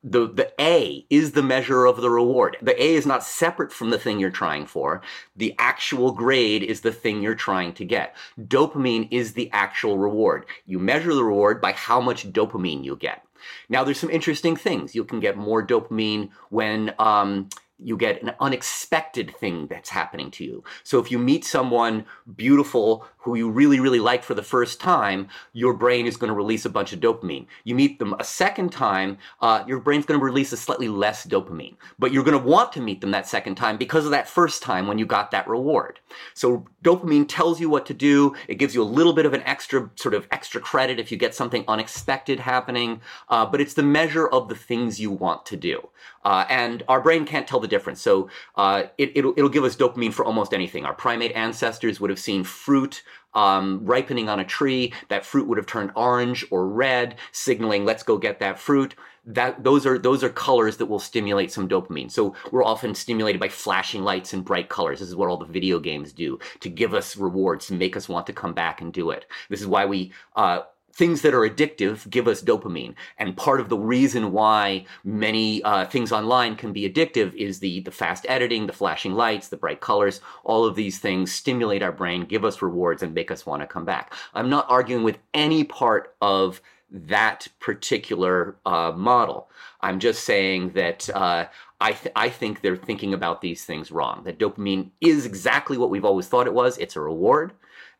The, 0.01 0.27
the 0.31 0.53
A 0.61 1.05
is 1.09 1.33
the 1.33 1.43
measure 1.43 1.85
of 1.85 1.97
the 1.97 2.09
reward. 2.09 2.55
The 2.61 2.81
A 2.81 2.95
is 2.95 3.05
not 3.05 3.23
separate 3.23 3.73
from 3.73 3.89
the 3.89 3.99
thing 3.99 4.17
you're 4.17 4.29
trying 4.29 4.65
for. 4.65 5.01
The 5.35 5.53
actual 5.59 6.13
grade 6.13 6.63
is 6.63 6.81
the 6.81 6.93
thing 6.93 7.21
you're 7.21 7.35
trying 7.35 7.73
to 7.73 7.85
get. 7.85 8.15
Dopamine 8.39 9.09
is 9.11 9.33
the 9.33 9.49
actual 9.51 9.97
reward. 9.97 10.45
You 10.65 10.79
measure 10.79 11.13
the 11.13 11.23
reward 11.23 11.59
by 11.59 11.73
how 11.73 11.99
much 11.99 12.31
dopamine 12.31 12.85
you 12.85 12.95
get. 12.95 13.25
Now, 13.67 13.83
there's 13.83 13.99
some 13.99 14.09
interesting 14.09 14.55
things. 14.55 14.95
You 14.95 15.03
can 15.03 15.19
get 15.19 15.37
more 15.37 15.65
dopamine 15.65 16.29
when 16.49 16.93
um, 16.97 17.49
you 17.81 17.97
get 17.97 18.21
an 18.21 18.33
unexpected 18.39 19.35
thing 19.37 19.67
that's 19.67 19.89
happening 19.89 20.31
to 20.31 20.43
you. 20.43 20.63
So 20.83 20.99
if 20.99 21.11
you 21.11 21.17
meet 21.17 21.45
someone 21.45 22.05
beautiful 22.35 23.05
who 23.19 23.35
you 23.35 23.49
really, 23.49 23.79
really 23.79 23.99
like 23.99 24.23
for 24.23 24.33
the 24.33 24.43
first 24.43 24.79
time, 24.79 25.27
your 25.51 25.73
brain 25.73 26.05
is 26.05 26.15
going 26.15 26.29
to 26.29 26.33
release 26.33 26.65
a 26.65 26.69
bunch 26.69 26.93
of 26.93 26.99
dopamine. 26.99 27.45
You 27.65 27.75
meet 27.75 27.99
them 27.99 28.15
a 28.17 28.23
second 28.23 28.71
time, 28.71 29.17
uh, 29.41 29.63
your 29.67 29.79
brain's 29.79 30.05
going 30.05 30.19
to 30.19 30.25
release 30.25 30.53
a 30.53 30.57
slightly 30.57 30.87
less 30.87 31.25
dopamine. 31.25 31.75
But 31.97 32.13
you're 32.13 32.23
going 32.23 32.39
to 32.39 32.47
want 32.47 32.71
to 32.73 32.81
meet 32.81 33.01
them 33.01 33.11
that 33.11 33.27
second 33.27 33.55
time 33.55 33.77
because 33.77 34.05
of 34.05 34.11
that 34.11 34.29
first 34.29 34.61
time 34.61 34.87
when 34.87 34.97
you 34.97 35.05
got 35.05 35.31
that 35.31 35.47
reward. 35.47 35.99
So 36.33 36.65
dopamine 36.83 37.25
tells 37.27 37.59
you 37.59 37.69
what 37.69 37.85
to 37.87 37.93
do. 37.93 38.35
It 38.47 38.55
gives 38.55 38.73
you 38.73 38.81
a 38.81 38.83
little 38.83 39.13
bit 39.13 39.25
of 39.25 39.33
an 39.33 39.43
extra 39.43 39.89
sort 39.95 40.13
of 40.13 40.25
extra 40.31 40.61
credit 40.61 40.99
if 40.99 41.11
you 41.11 41.17
get 41.17 41.35
something 41.35 41.65
unexpected 41.67 42.39
happening. 42.39 43.01
Uh, 43.27 43.45
but 43.45 43.59
it's 43.59 43.73
the 43.73 43.83
measure 43.83 44.27
of 44.27 44.47
the 44.47 44.55
things 44.55 44.99
you 44.99 45.11
want 45.11 45.45
to 45.47 45.57
do. 45.57 45.89
Uh, 46.23 46.45
and 46.49 46.83
our 46.87 47.01
brain 47.01 47.25
can't 47.25 47.47
tell 47.47 47.59
the 47.59 47.67
difference. 47.69 48.01
So 48.01 48.29
uh, 48.55 48.83
it, 48.97 49.11
it'll, 49.15 49.33
it'll 49.37 49.49
give 49.49 49.63
us 49.63 49.75
dopamine 49.75 50.13
for 50.13 50.25
almost 50.25 50.53
anything. 50.53 50.85
Our 50.85 50.93
primate 50.93 51.31
ancestors 51.35 51.99
would 51.99 52.09
have 52.09 52.19
seen 52.19 52.43
fruit 52.43 53.03
um, 53.33 53.81
ripening 53.83 54.29
on 54.29 54.39
a 54.39 54.45
tree. 54.45 54.93
That 55.09 55.25
fruit 55.25 55.47
would 55.47 55.57
have 55.57 55.67
turned 55.67 55.91
orange 55.95 56.45
or 56.51 56.67
red, 56.67 57.15
signaling 57.31 57.85
let's 57.85 58.03
go 58.03 58.17
get 58.17 58.39
that 58.39 58.59
fruit. 58.59 58.95
That 59.25 59.63
those 59.63 59.85
are 59.85 59.99
those 59.99 60.23
are 60.23 60.29
colors 60.29 60.77
that 60.77 60.87
will 60.87 60.99
stimulate 60.99 61.51
some 61.51 61.69
dopamine. 61.69 62.09
So 62.09 62.33
we're 62.51 62.63
often 62.63 62.95
stimulated 62.95 63.39
by 63.39 63.49
flashing 63.49 64.03
lights 64.03 64.33
and 64.33 64.43
bright 64.43 64.69
colors. 64.69 64.99
This 64.99 65.09
is 65.09 65.15
what 65.15 65.29
all 65.29 65.37
the 65.37 65.45
video 65.45 65.79
games 65.79 66.13
do 66.13 66.39
to 66.61 66.69
give 66.69 66.93
us 66.93 67.15
rewards 67.17 67.67
to 67.67 67.73
make 67.73 67.95
us 67.95 68.09
want 68.09 68.25
to 68.27 68.33
come 68.33 68.53
back 68.53 68.81
and 68.81 68.91
do 68.91 69.11
it. 69.11 69.25
This 69.49 69.61
is 69.61 69.67
why 69.67 69.85
we 69.85 70.11
uh, 70.35 70.61
things 70.99 71.21
that 71.21 71.33
are 71.33 71.49
addictive 71.49 72.07
give 72.09 72.27
us 72.27 72.43
dopamine. 72.43 72.93
And 73.17 73.37
part 73.37 73.61
of 73.61 73.69
the 73.69 73.77
reason 73.77 74.33
why 74.33 74.85
many 75.05 75.63
uh, 75.63 75.85
things 75.85 76.11
online 76.11 76.57
can 76.57 76.73
be 76.73 76.87
addictive 76.89 77.33
is 77.35 77.59
the, 77.59 77.79
the 77.79 77.91
fast 77.91 78.25
editing, 78.27 78.67
the 78.67 78.73
flashing 78.73 79.13
lights, 79.13 79.47
the 79.47 79.55
bright 79.55 79.79
colors. 79.79 80.19
All 80.43 80.65
of 80.65 80.75
these 80.75 80.99
things 80.99 81.33
stimulate 81.33 81.81
our 81.81 81.93
brain, 81.93 82.25
give 82.25 82.43
us 82.43 82.61
rewards, 82.61 83.01
and 83.01 83.13
make 83.13 83.31
us 83.31 83.45
want 83.45 83.61
to 83.61 83.67
come 83.67 83.85
back. 83.85 84.13
I'm 84.33 84.49
not 84.49 84.65
arguing 84.67 85.03
with 85.03 85.19
any 85.33 85.63
part 85.63 86.17
of 86.21 86.61
that 86.91 87.47
particular 87.61 88.57
uh, 88.65 88.91
model. 88.93 89.49
I'm 89.79 89.99
just 89.99 90.25
saying 90.25 90.71
that 90.71 91.09
uh, 91.11 91.45
I, 91.79 91.93
th- 91.93 92.11
I 92.17 92.27
think 92.27 92.59
they're 92.59 92.75
thinking 92.75 93.13
about 93.13 93.39
these 93.39 93.63
things 93.63 93.89
wrong. 93.89 94.23
That 94.25 94.37
dopamine 94.37 94.89
is 94.99 95.25
exactly 95.25 95.77
what 95.77 95.91
we've 95.91 96.03
always 96.03 96.27
thought 96.27 96.47
it 96.47 96.53
was. 96.53 96.77
It's 96.77 96.97
a 96.97 97.01
reward 97.01 97.53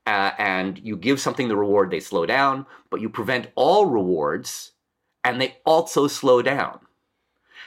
uh, 0.09 0.31
and 0.39 0.79
you 0.79 0.97
give 0.97 1.21
something 1.21 1.49
the 1.49 1.55
reward, 1.55 1.91
they 1.91 1.99
slow 1.99 2.25
down, 2.25 2.65
but 2.89 2.99
you 2.99 3.07
prevent 3.09 3.51
all 3.53 3.85
rewards 3.85 4.71
and 5.23 5.39
they 5.39 5.57
also 5.67 6.07
slow 6.07 6.41
down. 6.41 6.79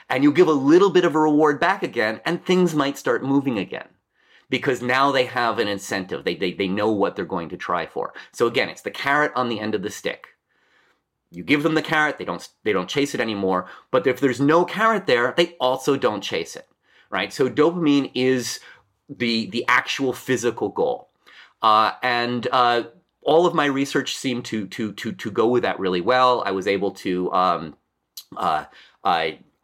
And 0.09 0.25
you 0.25 0.33
give 0.33 0.49
a 0.49 0.51
little 0.51 0.89
bit 0.89 1.05
of 1.05 1.15
a 1.15 1.19
reward 1.19 1.61
back 1.61 1.83
again, 1.83 2.19
and 2.25 2.43
things 2.43 2.75
might 2.75 2.97
start 2.97 3.23
moving 3.23 3.57
again 3.57 3.87
because 4.49 4.81
now 4.81 5.09
they 5.09 5.23
have 5.23 5.57
an 5.57 5.69
incentive. 5.69 6.25
They, 6.25 6.35
they, 6.35 6.51
they 6.51 6.67
know 6.67 6.91
what 6.91 7.15
they're 7.15 7.23
going 7.23 7.47
to 7.47 7.57
try 7.57 7.85
for. 7.85 8.13
So 8.33 8.45
again, 8.45 8.67
it's 8.67 8.81
the 8.81 8.91
carrot 8.91 9.31
on 9.35 9.47
the 9.47 9.61
end 9.61 9.73
of 9.73 9.81
the 9.81 9.89
stick. 9.89 10.27
You 11.31 11.43
give 11.43 11.63
them 11.63 11.75
the 11.75 11.81
carrot, 11.81 12.17
they 12.17 12.25
don't, 12.25 12.45
they 12.65 12.73
don't 12.73 12.89
chase 12.89 13.15
it 13.15 13.21
anymore. 13.21 13.69
But 13.89 14.05
if 14.05 14.19
there's 14.19 14.41
no 14.41 14.65
carrot 14.65 15.07
there, 15.07 15.33
they 15.37 15.55
also 15.61 15.95
don't 15.95 16.21
chase 16.21 16.57
it, 16.57 16.67
right? 17.09 17.31
So 17.31 17.49
dopamine 17.49 18.11
is 18.13 18.59
the, 19.07 19.49
the 19.49 19.63
actual 19.69 20.11
physical 20.11 20.67
goal. 20.67 21.09
Uh, 21.63 21.93
and 22.03 22.47
uh, 22.51 22.83
all 23.21 23.45
of 23.45 23.55
my 23.55 23.65
research 23.65 24.15
seemed 24.15 24.45
to 24.45 24.67
to 24.67 24.91
to 24.93 25.13
to 25.13 25.31
go 25.31 25.47
with 25.47 25.63
that 25.63 25.79
really 25.79 26.01
well. 26.01 26.43
I 26.45 26.51
was 26.51 26.67
able 26.67 26.91
to 26.91 27.31
um, 27.31 27.75
uh, 28.35 28.65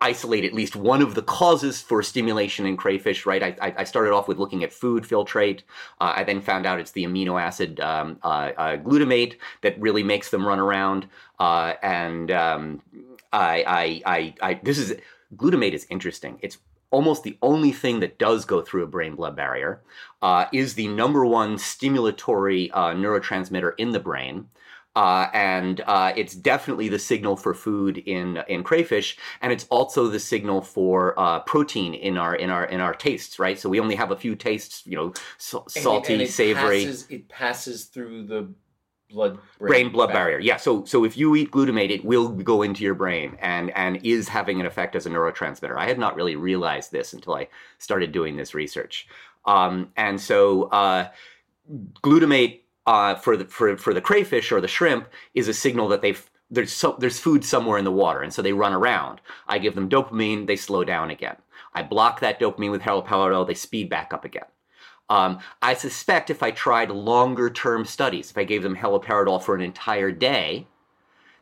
isolate 0.01 0.45
at 0.45 0.53
least 0.53 0.77
one 0.77 1.01
of 1.01 1.13
the 1.13 1.21
causes 1.21 1.81
for 1.81 2.01
stimulation 2.01 2.65
in 2.65 2.77
crayfish. 2.77 3.25
Right, 3.25 3.43
I, 3.43 3.73
I 3.77 3.83
started 3.83 4.13
off 4.13 4.29
with 4.29 4.39
looking 4.39 4.63
at 4.63 4.71
food 4.71 5.03
filtrate. 5.03 5.63
Uh, 5.99 6.13
I 6.15 6.23
then 6.23 6.39
found 6.41 6.65
out 6.65 6.79
it's 6.79 6.91
the 6.91 7.03
amino 7.03 7.39
acid 7.39 7.81
um, 7.81 8.17
uh, 8.23 8.51
uh, 8.57 8.77
glutamate 8.77 9.35
that 9.61 9.79
really 9.79 10.03
makes 10.03 10.31
them 10.31 10.47
run 10.47 10.59
around. 10.59 11.07
and 11.39 12.31
um, 12.31 12.81
I, 13.31 13.63
I, 13.67 14.01
I, 14.05 14.33
I, 14.41 14.59
this 14.63 14.77
is 14.77 14.95
glutamate 15.35 15.73
is 15.73 15.85
interesting. 15.89 16.39
It's 16.41 16.57
almost 16.91 17.23
the 17.23 17.37
only 17.41 17.71
thing 17.71 17.99
that 17.99 18.17
does 18.19 18.45
go 18.45 18.61
through 18.61 18.83
a 18.83 18.87
brain 18.87 19.15
blood 19.15 19.35
barrier, 19.35 19.81
uh, 20.21 20.45
is 20.51 20.73
the 20.73 20.87
number 20.87 21.25
one 21.25 21.55
stimulatory 21.57 22.69
uh, 22.73 22.91
neurotransmitter 22.93 23.73
in 23.77 23.91
the 23.91 23.99
brain. 23.99 24.47
Uh, 24.95 25.29
and 25.33 25.81
uh, 25.85 26.11
it's 26.15 26.35
definitely 26.35 26.89
the 26.89 26.97
signal 26.99 27.37
for 27.37 27.53
food 27.53 27.99
in 27.99 28.41
in 28.47 28.63
crayfish, 28.63 29.17
and 29.39 29.53
it's 29.53 29.65
also 29.69 30.07
the 30.07 30.19
signal 30.19 30.61
for 30.61 31.17
uh, 31.17 31.39
protein 31.41 31.93
in 31.93 32.17
our 32.17 32.35
in 32.35 32.49
our 32.49 32.65
in 32.65 32.81
our 32.81 32.93
tastes, 32.93 33.37
right? 33.37 33.59
So 33.59 33.69
we 33.69 33.79
only 33.79 33.95
have 33.95 34.11
a 34.11 34.17
few 34.17 34.35
tastes, 34.35 34.85
you 34.87 34.97
know, 34.97 35.13
salty, 35.37 35.79
and 35.83 36.03
it, 36.05 36.11
and 36.11 36.21
it 36.23 36.31
savory. 36.31 36.85
Passes, 36.85 37.07
it 37.09 37.29
passes 37.29 37.85
through 37.85 38.25
the 38.25 38.49
blood 39.09 39.39
brain, 39.57 39.91
blood 39.91 40.07
barrier. 40.07 40.37
barrier. 40.37 40.39
Yeah. 40.39 40.57
So 40.57 40.85
so 40.85 41.03
if 41.03 41.17
you 41.17 41.35
eat 41.35 41.51
glutamate, 41.51 41.89
it 41.89 42.05
will 42.05 42.29
go 42.29 42.61
into 42.61 42.83
your 42.83 42.95
brain 42.95 43.37
and 43.41 43.71
and 43.71 43.99
is 44.03 44.27
having 44.29 44.59
an 44.59 44.65
effect 44.65 44.95
as 44.95 45.05
a 45.05 45.09
neurotransmitter. 45.09 45.77
I 45.77 45.87
had 45.87 45.99
not 45.99 46.15
really 46.15 46.35
realized 46.35 46.91
this 46.91 47.13
until 47.13 47.35
I 47.35 47.47
started 47.77 48.11
doing 48.11 48.37
this 48.37 48.53
research. 48.53 49.07
Um, 49.45 49.91
and 49.97 50.19
so 50.19 50.63
uh, 50.65 51.09
glutamate 52.03 52.61
uh, 52.85 53.15
for 53.15 53.37
the 53.37 53.45
for 53.45 53.77
for 53.77 53.93
the 53.93 54.01
crayfish 54.01 54.51
or 54.51 54.61
the 54.61 54.67
shrimp 54.67 55.07
is 55.33 55.47
a 55.47 55.53
signal 55.53 55.87
that 55.89 56.01
they've 56.01 56.29
there's 56.51 56.73
so, 56.73 56.95
there's 56.99 57.19
food 57.19 57.45
somewhere 57.45 57.77
in 57.77 57.85
the 57.85 57.91
water, 57.91 58.21
and 58.21 58.33
so 58.33 58.41
they 58.41 58.53
run 58.53 58.73
around. 58.73 59.21
I 59.47 59.59
give 59.59 59.75
them 59.75 59.89
dopamine, 59.89 60.47
they 60.47 60.55
slow 60.55 60.83
down 60.83 61.11
again. 61.11 61.37
I 61.73 61.83
block 61.83 62.19
that 62.21 62.39
dopamine 62.39 62.71
with 62.71 62.81
haloperidol, 62.81 63.47
they 63.47 63.53
speed 63.53 63.89
back 63.89 64.13
up 64.13 64.25
again. 64.25 64.45
Um, 65.09 65.39
I 65.61 65.73
suspect 65.73 66.29
if 66.29 66.43
I 66.43 66.51
tried 66.51 66.91
longer 66.91 67.49
term 67.49 67.85
studies, 67.85 68.29
if 68.29 68.37
I 68.37 68.43
gave 68.43 68.63
them 68.63 68.75
haloperidol 68.75 69.43
for 69.43 69.55
an 69.55 69.61
entire 69.61 70.11
day, 70.11 70.67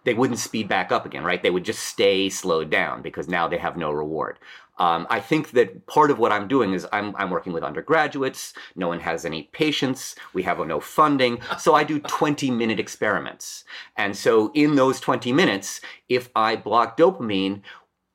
they 0.06 0.14
wouldn't 0.14 0.40
speed 0.40 0.70
back 0.70 0.92
up 0.92 1.06
again, 1.06 1.24
right? 1.24 1.44
They 1.44 1.50
would 1.50 1.66
just 1.66 1.84
stay 1.84 2.30
slowed 2.30 2.70
down 2.70 3.02
because 3.02 3.28
now 3.28 3.48
they 3.48 3.58
have 3.58 3.76
no 3.76 3.92
reward. 3.92 4.40
Um, 4.80 5.08
I 5.10 5.20
think 5.20 5.52
that 5.52 5.86
part 5.88 6.12
of 6.12 6.20
what 6.20 6.32
I'm 6.32 6.48
doing 6.48 6.74
is 6.74 6.88
I'm, 6.94 7.16
I'm 7.16 7.30
working 7.30 7.52
with 7.52 7.64
undergraduates. 7.64 8.54
No 8.76 8.88
one 8.88 9.00
has 9.00 9.26
any 9.26 9.44
patience. 9.52 10.16
We 10.34 10.44
have 10.44 10.60
no 10.66 10.80
funding. 10.80 11.40
So 11.58 11.74
I 11.76 11.84
do 11.84 12.00
20 12.08 12.52
minute 12.52 12.80
experiments. 12.80 13.64
And 13.96 14.16
so 14.16 14.52
in 14.54 14.76
those 14.76 15.00
20 15.00 15.34
minutes, 15.34 15.82
if 16.10 16.30
I 16.36 16.56
block 16.56 16.96
dopamine, 16.96 17.62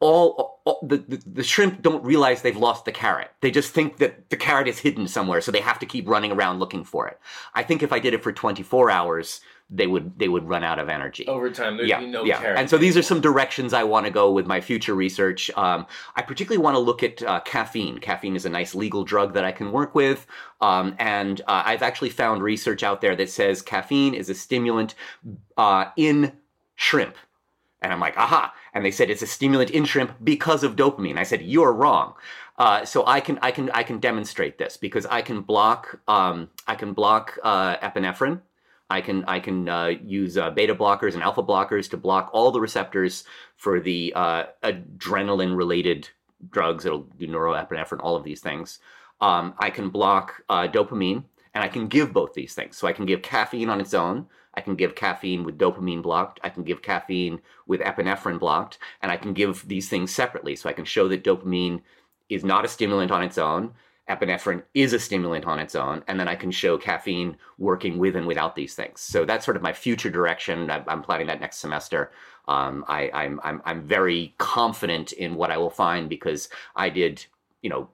all, 0.03 0.61
all 0.65 0.81
the, 0.83 0.99
the, 0.99 1.23
the 1.25 1.43
shrimp 1.45 1.81
don't 1.81 2.05
realize 2.05 2.43
they've 2.43 2.57
lost 2.57 2.85
the 2.85 2.93
carrot. 2.93 3.31
They 3.41 3.53
just 3.53 3.73
think 3.73 3.99
that 3.99 4.31
the 4.31 4.37
carrot 4.37 4.67
is 4.67 4.81
hidden 4.81 5.07
somewhere, 5.07 5.41
so 5.41 5.53
they 5.53 5.61
have 5.61 5.79
to 5.79 5.87
keep 5.87 6.09
running 6.09 6.33
around 6.33 6.59
looking 6.59 6.83
for 6.83 7.07
it. 7.07 7.21
I 7.55 7.63
think 7.63 7.83
if 7.83 7.93
I 7.93 8.01
did 8.01 8.13
it 8.13 8.23
for 8.23 8.33
24 8.33 8.91
hours, 8.91 9.41
they 9.71 9.87
would 9.87 10.19
they 10.19 10.29
would 10.29 10.47
run 10.47 10.65
out 10.65 10.79
of 10.79 10.89
energy 10.89 11.27
over 11.29 11.51
time. 11.51 11.77
There'd 11.77 11.89
yeah, 11.89 12.01
be 12.01 12.07
no 12.07 12.25
yeah. 12.25 12.41
carrot. 12.41 12.59
And 12.59 12.69
so 12.69 12.77
these 12.77 12.97
are 12.97 13.03
some 13.03 13.21
directions 13.21 13.73
I 13.73 13.85
want 13.85 14.05
to 14.05 14.13
go 14.13 14.31
with 14.31 14.45
my 14.45 14.61
future 14.61 14.95
research. 14.95 15.51
Um, 15.57 15.87
I 16.15 16.23
particularly 16.23 16.63
want 16.63 16.75
to 16.75 16.81
look 16.81 17.03
at 17.03 17.23
uh, 17.23 17.41
caffeine. 17.41 17.99
Caffeine 17.99 18.37
is 18.37 18.45
a 18.45 18.51
nice 18.51 18.75
legal 18.75 19.05
drug 19.05 19.33
that 19.35 19.45
I 19.45 19.53
can 19.53 19.73
work 19.73 19.95
with, 19.95 20.27
um, 20.61 20.95
and 20.99 21.41
uh, 21.43 21.63
I've 21.65 21.83
actually 21.83 22.11
found 22.11 22.43
research 22.43 22.83
out 22.83 23.01
there 23.01 23.17
that 23.17 23.31
says 23.31 23.63
caffeine 23.63 24.15
is 24.15 24.29
a 24.29 24.35
stimulant 24.35 24.95
uh, 25.57 25.87
in 25.97 26.33
shrimp. 26.75 27.17
And 27.81 27.93
I'm 27.93 28.01
like, 28.01 28.17
aha. 28.17 28.53
And 28.75 28.85
they 28.85 28.91
said 28.91 29.11
it's 29.11 29.23
a 29.23 29.27
stimulant 29.27 29.71
in 29.71 29.85
shrimp 29.85 30.17
because 30.25 30.63
of 30.63 30.77
dopamine. 30.77 31.19
I 31.19 31.25
said, 31.25 31.43
you're 31.43 31.73
wrong. 31.73 32.15
Uh, 32.59 32.85
so 32.85 33.05
I 33.07 33.21
can 33.21 33.39
I 33.43 33.51
can 33.51 33.71
I 33.71 33.83
can 33.83 33.99
demonstrate 33.99 34.59
this 34.59 34.77
because 34.77 35.07
I 35.07 35.23
can 35.23 35.41
block 35.41 36.01
um, 36.07 36.51
I 36.67 36.75
can 36.75 36.93
block 36.93 37.39
uh, 37.43 37.77
epinephrine. 37.79 38.41
I 38.91 39.01
can 39.01 39.25
I 39.27 39.41
can 39.41 39.69
uh, 39.69 39.87
use 39.87 40.37
uh, 40.37 40.51
beta 40.51 40.75
blockers 40.75 41.15
and 41.15 41.23
alpha 41.23 41.43
blockers 41.43 41.89
to 41.91 41.97
block 41.97 42.31
all 42.33 42.51
the 42.51 42.61
receptors 42.61 43.25
for 43.57 43.81
the 43.81 44.13
uh, 44.15 44.45
adrenaline 44.63 45.57
related 45.57 46.11
drugs. 46.51 46.85
It'll 46.85 47.09
do 47.19 47.27
norepinephrine, 47.27 48.01
all 48.03 48.17
of 48.17 48.25
these 48.25 48.41
things. 48.41 48.79
Um, 49.21 49.55
I 49.59 49.71
can 49.71 49.89
block 49.89 50.43
uh, 50.49 50.69
dopamine, 50.69 51.25
and 51.55 51.65
I 51.65 51.69
can 51.69 51.89
give 51.89 52.13
both 52.13 52.35
these 52.35 52.55
things. 52.55 52.77
So 52.77 52.87
I 52.87 52.93
can 52.93 53.07
give 53.07 53.23
caffeine 53.23 53.71
on 53.71 53.81
its 53.81 53.95
own. 53.95 54.27
I 54.55 54.61
can 54.61 54.75
give 54.75 54.95
caffeine 54.95 55.45
with 55.45 55.59
dopamine 55.59 56.03
blocked. 56.03 56.41
I 56.43 56.51
can 56.51 56.63
give 56.63 56.83
caffeine 56.83 57.41
with 57.67 57.81
epinephrine 57.81 58.39
blocked, 58.39 58.79
and 59.01 59.11
I 59.11 59.17
can 59.17 59.33
give 59.33 59.67
these 59.67 59.89
things 59.89 60.15
separately. 60.15 60.57
So 60.57 60.69
I 60.69 60.75
can 60.75 60.85
show 60.85 61.09
that 61.09 61.25
dopamine 61.25 61.83
is 62.29 62.45
not 62.45 62.65
a 62.65 62.69
stimulant 62.69 63.11
on 63.11 63.23
its 63.23 63.39
own 63.39 63.75
epinephrine 64.09 64.63
is 64.75 64.93
a 64.93 64.99
stimulant 64.99 65.47
on 65.47 65.59
its 65.59 65.75
own, 65.75 66.03
and 66.09 66.19
then 66.19 66.29
I 66.29 66.35
can 66.35 66.51
show 66.51 66.77
caffeine 66.77 67.37
working 67.59 67.99
with 67.99 68.17
and 68.17 68.27
without 68.27 68.57
these 68.57 68.75
things. 68.75 69.01
So 69.01 69.25
that's 69.25 69.45
sort 69.45 69.57
of 69.57 69.63
my 69.63 69.73
future 69.73 70.11
direction. 70.11 70.71
I'm 70.71 71.03
planning 71.03 71.29
that 71.29 71.41
next 71.41 71.59
semester. 71.59 72.11
Um, 72.49 72.85
I, 72.89 73.11
I'm, 73.15 73.41
I'm, 73.45 73.63
I'm 73.65 73.83
very 73.83 74.35
confident 74.39 75.13
in 75.13 75.37
what 75.37 75.51
I 75.51 75.59
will 75.59 75.71
find 75.71 76.09
because 76.09 76.49
I 76.75 76.89
did, 76.89 77.25
you 77.63 77.71
know, 77.71 77.89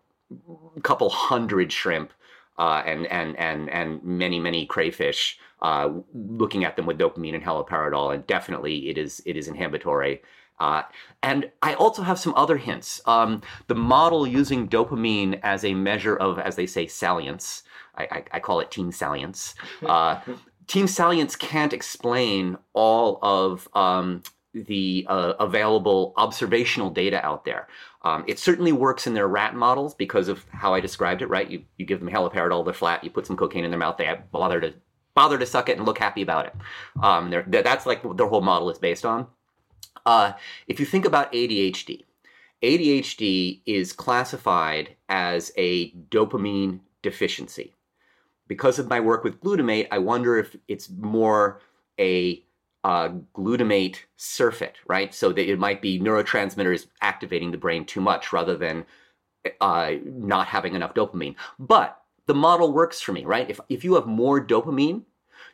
a 0.77 0.81
couple 0.81 1.11
hundred 1.11 1.73
shrimp 1.73 2.12
uh, 2.59 2.83
and 2.85 3.07
and 3.07 3.37
and 3.37 3.71
and 3.71 4.03
many 4.03 4.38
many 4.41 4.67
crayfish, 4.67 5.38
uh, 5.62 5.91
looking 6.12 6.65
at 6.65 6.77
them 6.77 6.87
with 6.87 6.99
dopamine 6.99 7.35
and 7.35 7.45
haloperidol, 7.45 8.15
and 8.15 8.27
definitely 8.27 8.88
it 8.88 8.99
is 8.99 9.23
it 9.25 9.37
is 9.37 9.49
inhibitory. 9.49 10.23
Uh, 10.61 10.83
and 11.23 11.50
I 11.62 11.75
also 11.75 12.03
have 12.03 12.19
some 12.19 12.35
other 12.35 12.57
hints. 12.57 13.00
Um, 13.07 13.43
the 13.69 13.77
model 13.77 14.27
using 14.27 14.69
dopamine 14.69 15.38
as 15.45 15.65
a 15.65 15.73
measure 15.73 16.17
of, 16.17 16.38
as 16.41 16.57
they 16.57 16.67
say, 16.67 16.88
salience. 16.88 17.62
I, 17.95 18.03
I, 18.11 18.25
I 18.33 18.41
call 18.41 18.59
it 18.61 18.71
team 18.71 18.93
salience. 18.93 19.55
Uh, 19.87 20.21
team 20.67 20.87
salience 20.87 21.35
can't 21.37 21.73
explain 21.73 22.59
all 22.75 23.19
of 23.23 23.69
um, 23.75 24.23
the 24.55 25.07
uh, 25.09 25.35
available 25.38 26.14
observational 26.17 26.90
data 26.90 27.25
out 27.25 27.45
there. 27.45 27.69
Um, 28.02 28.25
it 28.26 28.38
certainly 28.38 28.73
works 28.73 29.07
in 29.07 29.14
their 29.14 29.28
rat 29.28 29.55
models 29.55 29.95
because 29.95 30.28
of 30.28 30.45
how 30.50 30.75
I 30.75 30.81
described 30.81 31.23
it. 31.23 31.26
Right? 31.26 31.50
You 31.50 31.64
you 31.76 31.87
give 31.87 32.00
them 32.00 32.09
haloperidol, 32.09 32.64
they're 32.64 32.75
flat. 32.75 33.05
You 33.05 33.11
put 33.11 33.26
some 33.26 33.37
cocaine 33.37 33.64
in 33.64 33.71
their 33.71 33.78
mouth, 33.78 33.97
they 33.97 34.19
bother 34.33 34.61
to 34.61 34.75
bother 35.14 35.38
to 35.38 35.47
suck 35.47 35.69
it 35.69 35.76
and 35.76 35.85
look 35.85 35.99
happy 35.99 36.23
about 36.23 36.47
it. 36.47 36.55
Um, 37.02 37.35
that's 37.49 37.87
like 37.87 38.02
their 38.17 38.28
whole 38.28 38.40
model 38.40 38.71
is 38.71 38.78
based 38.78 39.05
on. 39.05 39.26
Uh, 40.07 40.33
if 40.69 40.78
you 40.81 40.87
think 40.87 41.05
about 41.05 41.33
ADHD, 41.33 42.05
ADHD 42.62 43.61
is 43.67 43.93
classified 43.93 44.97
as 45.09 45.52
a 45.57 45.93
dopamine 45.93 46.81
deficiency. 47.02 47.75
Because 48.47 48.78
of 48.78 48.88
my 48.88 49.00
work 49.00 49.25
with 49.25 49.40
glutamate, 49.40 49.88
I 49.90 49.99
wonder 49.99 50.38
if 50.38 50.57
it's 50.69 50.88
more 50.88 51.61
a 51.99 52.43
uh, 52.85 53.11
glutamate 53.35 53.99
surfeit, 54.16 54.76
right? 54.87 55.14
So 55.14 55.32
that 55.32 55.50
it 55.50 55.58
might 55.58 55.82
be 55.82 56.00
neurotransmitters 56.00 56.87
activating 57.02 57.50
the 57.50 57.58
brain 57.58 57.85
too 57.85 58.00
much 58.00 58.32
rather 58.32 58.56
than 58.56 58.87
uh, 59.61 59.92
not 60.04 60.47
having 60.47 60.75
enough 60.75 60.94
dopamine. 60.94 61.37
But 61.58 62.00
the 62.26 62.35
model 62.35 62.73
works 62.73 63.00
for 63.00 63.12
me, 63.12 63.25
right? 63.25 63.49
If, 63.49 63.61
if 63.68 63.85
you 63.85 63.94
have 63.94 64.06
more 64.06 64.44
dopamine, 64.44 65.02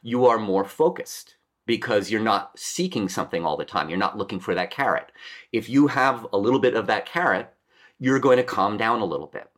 you 0.02 0.26
are 0.26 0.38
more 0.38 0.64
focused 0.64 1.36
because 1.66 2.10
you're 2.10 2.20
not 2.20 2.58
seeking 2.58 3.08
something 3.08 3.44
all 3.44 3.56
the 3.56 3.64
time. 3.64 3.88
You're 3.88 3.98
not 3.98 4.18
looking 4.18 4.40
for 4.40 4.54
that 4.54 4.70
carrot. 4.70 5.10
If 5.52 5.68
you 5.68 5.86
have 5.86 6.26
a 6.32 6.38
little 6.38 6.58
bit 6.58 6.74
of 6.74 6.86
that 6.88 7.06
carrot, 7.06 7.52
you're 7.98 8.18
going 8.18 8.36
to 8.36 8.42
calm 8.42 8.76
down 8.76 9.00
a 9.00 9.06
little 9.06 9.28
bit. 9.28 9.48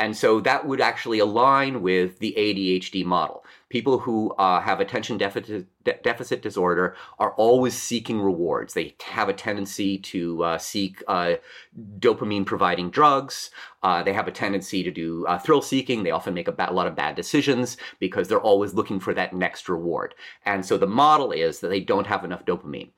And 0.00 0.16
so 0.16 0.40
that 0.40 0.66
would 0.66 0.80
actually 0.80 1.18
align 1.18 1.82
with 1.82 2.20
the 2.20 2.34
ADHD 2.38 3.04
model. 3.04 3.44
People 3.68 3.98
who 3.98 4.30
uh, 4.38 4.62
have 4.62 4.80
attention 4.80 5.18
deficit, 5.18 5.66
de- 5.84 5.98
deficit 6.02 6.40
disorder 6.40 6.96
are 7.18 7.32
always 7.32 7.74
seeking 7.74 8.18
rewards. 8.18 8.72
They 8.72 8.94
have 9.02 9.28
a 9.28 9.34
tendency 9.34 9.98
to 9.98 10.42
uh, 10.42 10.58
seek 10.58 11.02
uh, 11.06 11.34
dopamine 11.98 12.46
providing 12.46 12.88
drugs. 12.88 13.50
Uh, 13.82 14.02
they 14.02 14.14
have 14.14 14.26
a 14.26 14.32
tendency 14.32 14.82
to 14.82 14.90
do 14.90 15.26
uh, 15.26 15.38
thrill 15.38 15.60
seeking. 15.60 16.02
They 16.02 16.12
often 16.12 16.32
make 16.32 16.48
a, 16.48 16.52
ba- 16.52 16.70
a 16.70 16.72
lot 16.72 16.86
of 16.86 16.96
bad 16.96 17.14
decisions 17.14 17.76
because 17.98 18.26
they're 18.26 18.40
always 18.40 18.72
looking 18.72 19.00
for 19.00 19.12
that 19.12 19.34
next 19.34 19.68
reward. 19.68 20.14
And 20.46 20.64
so 20.64 20.78
the 20.78 20.86
model 20.86 21.30
is 21.30 21.60
that 21.60 21.68
they 21.68 21.80
don't 21.80 22.06
have 22.06 22.24
enough 22.24 22.46
dopamine. 22.46 22.88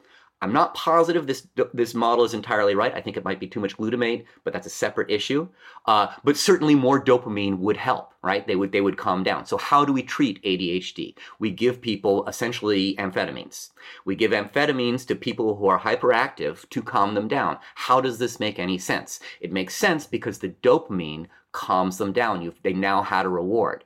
I'm 0.42 0.52
not 0.52 0.74
positive 0.74 1.28
this 1.28 1.46
this 1.72 1.94
model 1.94 2.24
is 2.24 2.34
entirely 2.34 2.74
right. 2.74 2.92
I 2.92 3.00
think 3.00 3.16
it 3.16 3.24
might 3.24 3.38
be 3.38 3.46
too 3.46 3.60
much 3.60 3.76
glutamate, 3.76 4.24
but 4.42 4.52
that's 4.52 4.66
a 4.66 4.70
separate 4.70 5.08
issue. 5.08 5.48
Uh, 5.86 6.08
but 6.24 6.36
certainly 6.36 6.74
more 6.74 7.02
dopamine 7.02 7.58
would 7.58 7.76
help, 7.76 8.12
right? 8.22 8.44
They 8.44 8.56
would 8.56 8.72
they 8.72 8.80
would 8.80 8.96
calm 8.96 9.22
down. 9.22 9.46
So 9.46 9.56
how 9.56 9.84
do 9.84 9.92
we 9.92 10.02
treat 10.02 10.42
ADHD? 10.42 11.14
We 11.38 11.52
give 11.52 11.80
people 11.80 12.26
essentially 12.26 12.96
amphetamines. 12.96 13.70
We 14.04 14.16
give 14.16 14.32
amphetamines 14.32 15.06
to 15.06 15.14
people 15.14 15.54
who 15.54 15.68
are 15.68 15.78
hyperactive 15.78 16.68
to 16.70 16.82
calm 16.82 17.14
them 17.14 17.28
down. 17.28 17.58
How 17.76 18.00
does 18.00 18.18
this 18.18 18.40
make 18.40 18.58
any 18.58 18.78
sense? 18.78 19.20
It 19.40 19.52
makes 19.52 19.76
sense 19.76 20.08
because 20.08 20.38
the 20.38 20.48
dopamine 20.48 21.28
calms 21.52 21.98
them 21.98 22.12
down. 22.12 22.42
You've, 22.42 22.60
they 22.62 22.72
now 22.72 23.02
had 23.02 23.26
a 23.26 23.28
reward. 23.28 23.84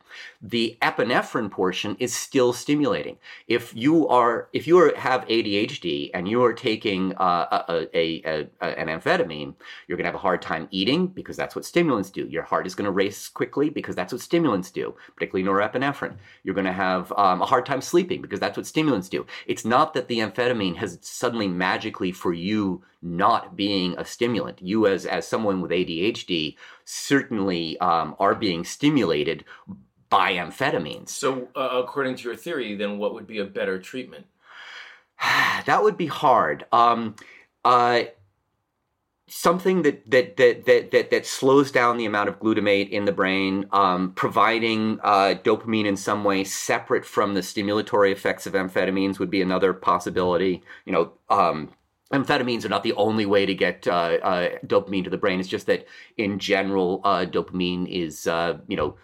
The 0.48 0.78
epinephrine 0.80 1.50
portion 1.50 1.96
is 1.98 2.14
still 2.14 2.52
stimulating. 2.52 3.18
If 3.48 3.74
you 3.74 4.06
are, 4.06 4.48
if 4.52 4.68
you 4.68 4.78
are, 4.78 4.94
have 4.96 5.26
ADHD 5.26 6.12
and 6.14 6.28
you 6.28 6.44
are 6.44 6.52
taking 6.52 7.12
uh, 7.16 7.64
a, 7.68 7.98
a, 7.98 8.22
a, 8.60 8.64
an 8.64 8.86
amphetamine, 8.86 9.54
you're 9.88 9.96
going 9.96 10.04
to 10.04 10.08
have 10.08 10.14
a 10.14 10.18
hard 10.18 10.40
time 10.40 10.68
eating 10.70 11.08
because 11.08 11.36
that's 11.36 11.56
what 11.56 11.64
stimulants 11.64 12.10
do. 12.10 12.28
Your 12.28 12.44
heart 12.44 12.64
is 12.64 12.76
going 12.76 12.84
to 12.84 12.92
race 12.92 13.26
quickly 13.26 13.70
because 13.70 13.96
that's 13.96 14.12
what 14.12 14.22
stimulants 14.22 14.70
do, 14.70 14.94
particularly 15.16 15.44
norepinephrine. 15.48 16.14
You're 16.44 16.54
going 16.54 16.64
to 16.64 16.72
have 16.72 17.12
um, 17.16 17.42
a 17.42 17.46
hard 17.46 17.66
time 17.66 17.80
sleeping 17.80 18.22
because 18.22 18.38
that's 18.38 18.56
what 18.56 18.66
stimulants 18.66 19.08
do. 19.08 19.26
It's 19.48 19.64
not 19.64 19.94
that 19.94 20.06
the 20.06 20.20
amphetamine 20.20 20.76
has 20.76 21.00
suddenly 21.02 21.48
magically 21.48 22.12
for 22.12 22.32
you 22.32 22.84
not 23.02 23.56
being 23.56 23.96
a 23.98 24.04
stimulant. 24.04 24.62
You, 24.62 24.86
as 24.86 25.06
as 25.06 25.26
someone 25.26 25.60
with 25.60 25.72
ADHD, 25.72 26.56
certainly 26.84 27.78
um, 27.80 28.14
are 28.20 28.34
being 28.36 28.64
stimulated 28.64 29.44
by 30.16 30.32
amphetamines. 30.32 31.10
So, 31.10 31.48
uh, 31.54 31.82
according 31.84 32.16
to 32.16 32.22
your 32.22 32.36
theory, 32.36 32.74
then 32.74 32.96
what 32.96 33.12
would 33.12 33.26
be 33.26 33.38
a 33.38 33.44
better 33.44 33.78
treatment? 33.78 34.24
that 35.66 35.82
would 35.82 35.98
be 35.98 36.06
hard. 36.06 36.64
Um, 36.72 37.16
uh, 37.66 38.04
something 39.28 39.82
that, 39.82 40.10
that 40.10 40.38
that, 40.38 40.64
that 40.64 40.90
that 40.92 41.10
that 41.10 41.26
slows 41.26 41.70
down 41.70 41.98
the 41.98 42.06
amount 42.06 42.30
of 42.30 42.40
glutamate 42.40 42.88
in 42.88 43.04
the 43.04 43.12
brain, 43.12 43.66
um, 43.72 44.12
providing 44.12 44.98
uh, 45.04 45.34
dopamine 45.44 45.84
in 45.84 45.98
some 45.98 46.24
way 46.24 46.44
separate 46.44 47.04
from 47.04 47.34
the 47.34 47.42
stimulatory 47.42 48.10
effects 48.10 48.46
of 48.46 48.54
amphetamines 48.54 49.18
would 49.18 49.30
be 49.30 49.42
another 49.42 49.74
possibility. 49.74 50.62
You 50.86 50.92
know. 50.92 51.12
Um, 51.28 51.74
amphetamines 52.12 52.64
are 52.64 52.68
not 52.68 52.84
the 52.84 52.92
only 52.92 53.26
way 53.26 53.44
to 53.44 53.52
get 53.52 53.86
uh, 53.88 54.16
uh, 54.22 54.50
dopamine 54.64 55.02
to 55.02 55.10
the 55.10 55.18
brain. 55.18 55.40
It's 55.40 55.48
just 55.48 55.66
that 55.66 55.86
in 56.16 56.38
general, 56.38 57.00
uh, 57.02 57.26
dopamine 57.26 57.88
is 57.88 58.26
uh, 58.26 58.58
you 58.66 58.78
know 58.78 58.96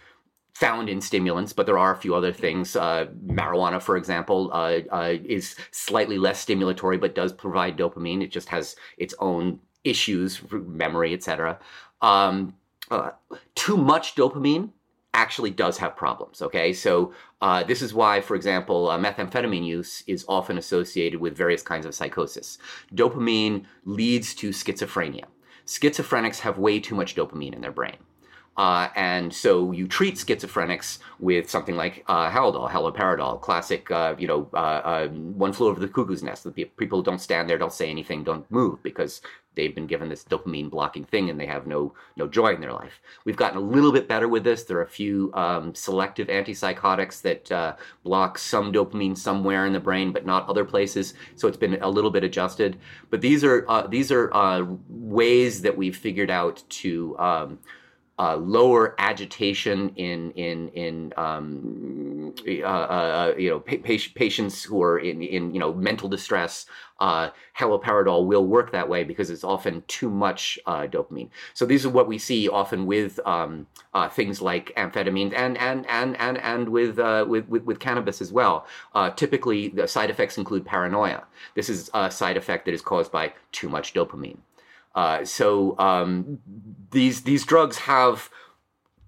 found 0.55 0.89
in 0.89 1.01
stimulants, 1.01 1.53
but 1.53 1.67
there 1.67 1.79
are 1.79 1.93
a 1.93 1.97
few 1.97 2.15
other 2.15 2.33
things. 2.33 2.77
Uh, 2.77 3.07
marijuana, 3.27 3.81
for 3.81 3.97
example, 3.97 4.51
uh, 4.53 4.81
is 5.25 5.57
slightly 5.71 6.19
less 6.19 6.45
stimulatory, 6.45 7.01
but 7.01 7.15
does 7.15 7.33
provide 7.33 7.77
dopamine. 7.77 8.23
It 8.23 8.31
just 8.31 8.49
has 8.51 8.77
its 8.99 9.15
own 9.19 9.61
issues, 9.85 10.41
memory, 10.51 11.15
etc. 11.15 11.59
Um, 12.01 12.55
too 13.55 13.77
much 13.77 14.15
dopamine 14.15 14.71
actually 15.15 15.51
does 15.51 15.79
have 15.79 15.97
problems. 15.97 16.41
Okay, 16.43 16.73
so 16.73 17.13
uh, 17.41 17.63
this 17.63 17.83
is 17.83 17.93
why, 17.93 18.21
for 18.21 18.35
example, 18.35 18.89
uh, 18.89 18.99
methamphetamine 18.99 19.65
use 19.65 20.03
is 20.07 20.25
often 20.29 20.59
associated 20.59 21.21
with 21.21 21.37
various 21.37 21.63
kinds 21.63 21.87
of 21.87 21.95
psychosis. 21.95 22.59
Dopamine 22.95 23.65
leads 23.85 24.35
to 24.35 24.51
schizophrenia. 24.51 25.25
Schizophrenics 25.67 26.41
have 26.41 26.59
way 26.59 26.81
too 26.81 26.95
much 26.95 27.15
dopamine 27.15 27.55
in 27.55 27.61
their 27.61 27.73
brain. 27.73 27.97
Uh, 28.57 28.89
and 28.97 29.33
so 29.33 29.73
you 29.73 29.89
treat 29.89 30.17
schizophrenics 30.17 30.99
with 31.19 31.49
something 31.49 31.75
like 31.75 32.05
uh, 32.07 32.31
Haldol, 32.31 32.71
haloperidol, 32.71 33.41
classic, 33.41 33.91
uh, 33.91 34.15
you 34.19 34.27
know, 34.27 34.49
uh, 34.53 34.57
uh, 34.57 35.09
one 35.09 35.53
flew 35.53 35.69
over 35.69 35.81
the 35.81 35.89
cuckoo's 35.89 36.23
nest. 36.23 36.45
The 36.45 36.51
people 36.51 37.01
don't 37.03 37.21
stand 37.21 37.49
there, 37.49 37.57
don't 37.57 37.73
say 37.73 37.89
anything, 37.89 38.25
don't 38.25 38.51
move 38.51 38.83
because 38.83 39.23
they've 39.55 39.75
been 39.75 39.87
given 39.87 40.09
this 40.09 40.25
dopamine 40.25 40.71
blocking 40.71 41.05
thing 41.05 41.29
and 41.29 41.39
they 41.39 41.47
have 41.47 41.67
no 41.67 41.95
no 42.17 42.27
joy 42.27 42.55
in 42.55 42.61
their 42.61 42.73
life. 42.73 43.01
We've 43.25 43.37
gotten 43.37 43.59
a 43.59 43.61
little 43.63 43.93
bit 43.93 44.07
better 44.07 44.29
with 44.29 44.45
this. 44.45 44.65
There 44.65 44.79
are 44.79 44.83
a 44.83 44.89
few 44.89 45.31
um, 45.33 45.75
selective 45.75 46.29
antipsychotics 46.29 47.23
that 47.23 47.53
uh, 47.53 47.77
block 48.05 48.39
some 48.39 48.71
dopamine 48.73 49.17
somewhere 49.17 49.65
in 49.65 49.73
the 49.73 49.81
brain, 49.81 50.13
but 50.13 50.27
not 50.27 50.49
other 50.49 50.65
places. 50.65 51.15
So 51.37 51.49
it's 51.49 51.57
been 51.57 51.83
a 51.83 51.89
little 51.89 52.11
bit 52.11 52.25
adjusted. 52.25 52.79
But 53.09 53.23
these 53.23 53.45
are 53.45 53.65
uh, 53.69 53.87
these 53.87 54.13
are 54.13 54.67
ways 54.89 55.63
that 55.63 55.77
we've 55.77 55.97
figured 55.97 56.31
out 56.31 56.63
to 56.69 57.19
um, 57.19 57.59
uh, 58.23 58.37
lower 58.37 58.95
agitation 58.99 59.89
in 59.97 60.31
in 60.33 60.69
in 60.69 61.13
um, 61.17 62.33
uh, 62.47 62.63
uh, 62.63 63.35
you 63.37 63.51
know 63.51 63.59
pa- 63.59 63.83
patients 64.15 64.63
who 64.63 64.81
are 64.81 65.01
in 65.01 65.21
in 65.23 65.53
you 65.53 65.59
know 65.59 65.73
mental 65.75 66.09
distress. 66.09 66.67
Uh, 67.01 67.31
haloperidol 67.59 68.27
will 68.27 68.47
work 68.47 68.71
that 68.71 68.89
way 68.89 69.03
because 69.03 69.29
it's 69.29 69.43
often 69.43 69.83
too 69.89 70.09
much 70.09 70.57
uh, 70.67 70.83
dopamine. 70.83 71.29
So 71.53 71.67
these 71.67 71.85
are 71.85 71.91
what 71.91 72.07
we 72.07 72.17
see 72.17 72.49
often 72.49 72.87
with 72.87 73.19
um, 73.27 73.67
uh, 73.93 74.09
things 74.09 74.41
like 74.41 74.73
amphetamines 74.77 75.35
and 75.35 75.59
and 75.59 75.85
and 75.89 76.17
and 76.21 76.39
and 76.39 76.69
with 76.69 76.99
with, 77.27 77.49
with, 77.49 77.65
with 77.65 77.81
cannabis 77.81 78.21
as 78.23 78.31
well. 78.33 78.67
typically, 79.17 79.69
the 79.69 79.89
side 79.89 80.11
effects 80.11 80.39
include 80.39 80.65
paranoia. 80.65 81.25
This 81.57 81.69
is 81.69 81.91
a 81.93 82.09
side 82.09 82.37
effect 82.37 82.67
that 82.67 82.75
is 82.75 82.83
caused 82.83 83.11
by 83.11 83.33
too 83.51 83.69
much 83.69 83.95
dopamine. 83.95 84.39
Uh, 84.95 85.25
so 85.25 85.79
um, 85.79 86.39
these 86.91 87.23
these 87.23 87.45
drugs 87.45 87.79
have 87.79 88.31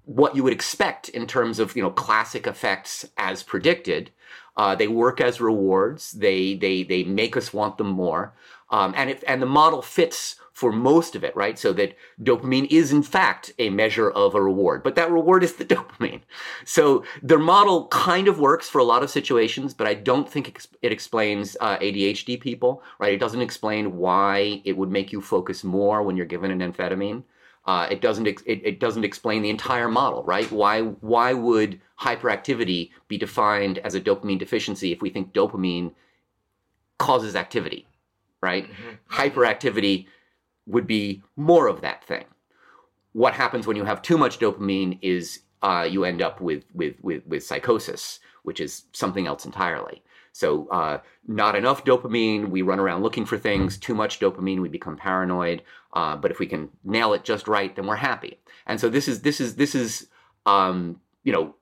what 0.05 0.37
you 0.37 0.43
would 0.43 0.53
expect 0.53 1.09
in 1.11 1.27
terms 1.27 1.59
of 1.59 1.77
you 1.77 1.83
know 1.83 1.91
classic 1.91 2.47
effects 2.47 3.07
as 3.17 3.43
predicted. 3.43 4.11
Uh, 4.57 4.75
they 4.75 4.87
work 4.87 5.21
as 5.21 5.41
rewards. 5.41 6.13
They 6.13 6.55
they 6.55 6.83
they 6.83 7.05
make 7.05 7.37
us 7.37 7.53
want 7.53 7.77
them 7.79 7.89
more, 7.89 8.33
um, 8.75 8.93
and 8.97 9.09
if 9.09 9.23
and 9.29 9.41
the 9.41 9.47
model 9.47 9.83
fits 9.83 10.35
for 10.53 10.73
most 10.73 11.15
of 11.15 11.23
it, 11.23 11.35
right? 11.37 11.57
So 11.57 11.73
that 11.75 11.97
dopamine 12.21 12.67
is 12.71 12.91
in 12.91 13.05
fact 13.05 13.53
a 13.57 13.71
measure 13.71 14.11
of 14.11 14.35
a 14.35 14.43
reward, 14.43 14.83
but 14.83 14.97
that 14.97 15.13
reward 15.13 15.45
is 15.45 15.55
the 15.55 15.65
dopamine. 15.75 16.23
So 16.65 17.05
their 17.23 17.39
model 17.39 17.87
kind 17.89 18.27
of 18.27 18.41
works 18.41 18.69
for 18.69 18.81
a 18.81 18.85
lot 18.85 19.05
of 19.05 19.11
situations, 19.11 19.75
but 19.75 19.87
I 19.87 19.95
don't 19.95 20.29
think 20.29 20.49
it 20.83 20.91
explains 20.91 21.57
uh, 21.61 21.79
ADHD 21.79 22.41
people, 22.41 22.83
right? 22.99 23.13
It 23.13 23.21
doesn't 23.21 23.43
explain 23.43 23.97
why 23.97 24.61
it 24.65 24.77
would 24.77 24.91
make 24.91 25.13
you 25.13 25.21
focus 25.21 25.63
more 25.63 26.03
when 26.03 26.17
you're 26.17 26.27
given 26.27 26.51
an 26.51 26.59
amphetamine. 26.59 27.23
Uh, 27.67 27.87
it 27.89 28.01
doesn't 28.01 28.27
it, 28.27 28.43
it 28.45 28.81
doesn't 28.81 29.05
explain 29.05 29.43
the 29.43 29.51
entire 29.51 29.89
model, 29.89 30.25
right? 30.25 30.51
Why 30.51 30.81
why 30.81 31.33
would 31.33 31.81
hyperactivity 32.01 32.91
be 33.07 33.19
defined 33.19 33.79
as 33.79 33.95
a 33.95 34.01
dopamine 34.01 34.41
deficiency 34.41 34.91
if 34.91 35.01
we 35.01 35.11
think 35.11 35.33
dopamine 35.33 35.93
causes 36.99 37.37
activity, 37.37 37.87
right? 38.45 38.71
Mm-hmm. 38.71 39.21
Hyperactivity 39.21 40.07
would 40.67 40.87
be 40.87 41.23
more 41.37 41.67
of 41.67 41.81
that 41.81 42.05
thing. 42.05 42.27
What 43.13 43.35
happens 43.35 43.67
when 43.67 43.77
you 43.77 43.85
have 43.85 44.03
too 44.03 44.19
much 44.19 44.39
dopamine 44.39 44.99
is 45.03 45.41
uh, 45.63 45.87
you 45.91 46.05
end 46.05 46.21
up 46.21 46.41
with, 46.41 46.65
with, 46.75 46.95
with, 47.03 47.27
with 47.27 47.43
psychosis, 47.43 48.21
which 48.43 48.61
is 48.61 48.85
something 48.93 49.27
else 49.27 49.45
entirely. 49.45 50.03
So, 50.33 50.69
uh, 50.69 50.99
not 51.27 51.55
enough 51.55 51.85
dopamine, 51.85 52.51
we 52.51 52.63
run 52.63 52.81
around 52.81 53.05
looking 53.05 53.25
for 53.25 53.39
things. 53.39 53.79
Too 53.79 53.95
much 53.95 54.19
dopamine, 54.19 54.61
we 54.61 54.69
become 54.69 54.97
paranoid. 54.97 55.63
Uh, 55.93 56.17
but 56.17 56.33
if 56.33 56.41
we 56.41 56.47
can 56.47 56.71
nail 56.83 57.15
it 57.15 57.23
just 57.23 57.47
right, 57.47 57.75
then 57.75 57.87
we're 57.87 57.97
happy. 57.97 58.41
And 58.67 58.81
so 58.81 58.89
this 58.89 59.07
is 59.07 59.23
this 59.23 59.41
is 59.41 59.55
this 59.55 59.75
is 59.77 60.09
um, 60.45 61.01
you 61.23 61.33
know 61.33 61.55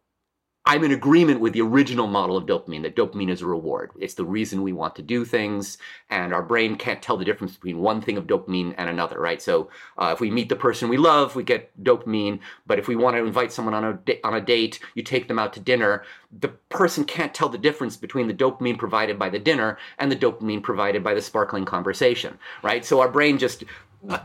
I'm 0.65 0.85
in 0.85 0.93
agreement 0.93 1.41
with 1.41 1.55
the 1.55 1.61
original 1.63 2.07
model 2.07 2.37
of 2.37 2.47
dopamine 2.47 2.83
that 2.83 2.95
dopamine 2.95 3.31
is 3.31 3.43
a 3.43 3.47
reward. 3.47 3.91
It's 3.99 4.15
the 4.15 4.25
reason 4.25 4.63
we 4.63 4.73
want 4.73 4.95
to 4.95 5.03
do 5.03 5.25
things, 5.25 5.77
and 6.09 6.33
our 6.33 6.43
brain 6.43 6.77
can't 6.77 7.03
tell 7.03 7.17
the 7.17 7.25
difference 7.25 7.55
between 7.55 7.81
one 7.81 8.01
thing 8.01 8.17
of 8.17 8.29
dopamine 8.29 8.73
and 8.79 8.89
another, 8.89 9.19
right? 9.19 9.43
So, 9.43 9.71
uh, 9.99 10.13
if 10.15 10.21
we 10.21 10.31
meet 10.31 10.49
the 10.49 10.57
person 10.57 10.89
we 10.89 10.99
love, 10.99 11.35
we 11.35 11.43
get 11.43 11.83
dopamine. 11.83 12.39
But 12.65 12.79
if 12.79 12.87
we 12.87 12.95
want 12.95 13.17
to 13.17 13.25
invite 13.25 13.53
someone 13.53 13.75
on 13.75 13.99
a 14.07 14.27
on 14.27 14.35
a 14.35 14.41
date, 14.41 14.79
you 14.95 15.03
take 15.03 15.27
them 15.27 15.39
out 15.39 15.53
to 15.55 15.61
dinner. 15.61 16.05
The 16.39 16.49
person 16.69 17.05
can't 17.05 17.35
tell 17.35 17.49
the 17.49 17.59
difference 17.59 17.97
between 17.97 18.29
the 18.29 18.35
dopamine 18.35 18.79
provided 18.79 19.19
by 19.19 19.31
the 19.31 19.41
dinner 19.41 19.79
and 19.99 20.13
the 20.13 20.17
dopamine 20.17 20.63
provided 20.63 21.03
by 21.03 21.15
the 21.15 21.23
sparkling 21.23 21.65
conversation, 21.65 22.39
right? 22.63 22.85
So 22.85 23.01
our 23.01 23.09
brain 23.09 23.37
just 23.37 23.65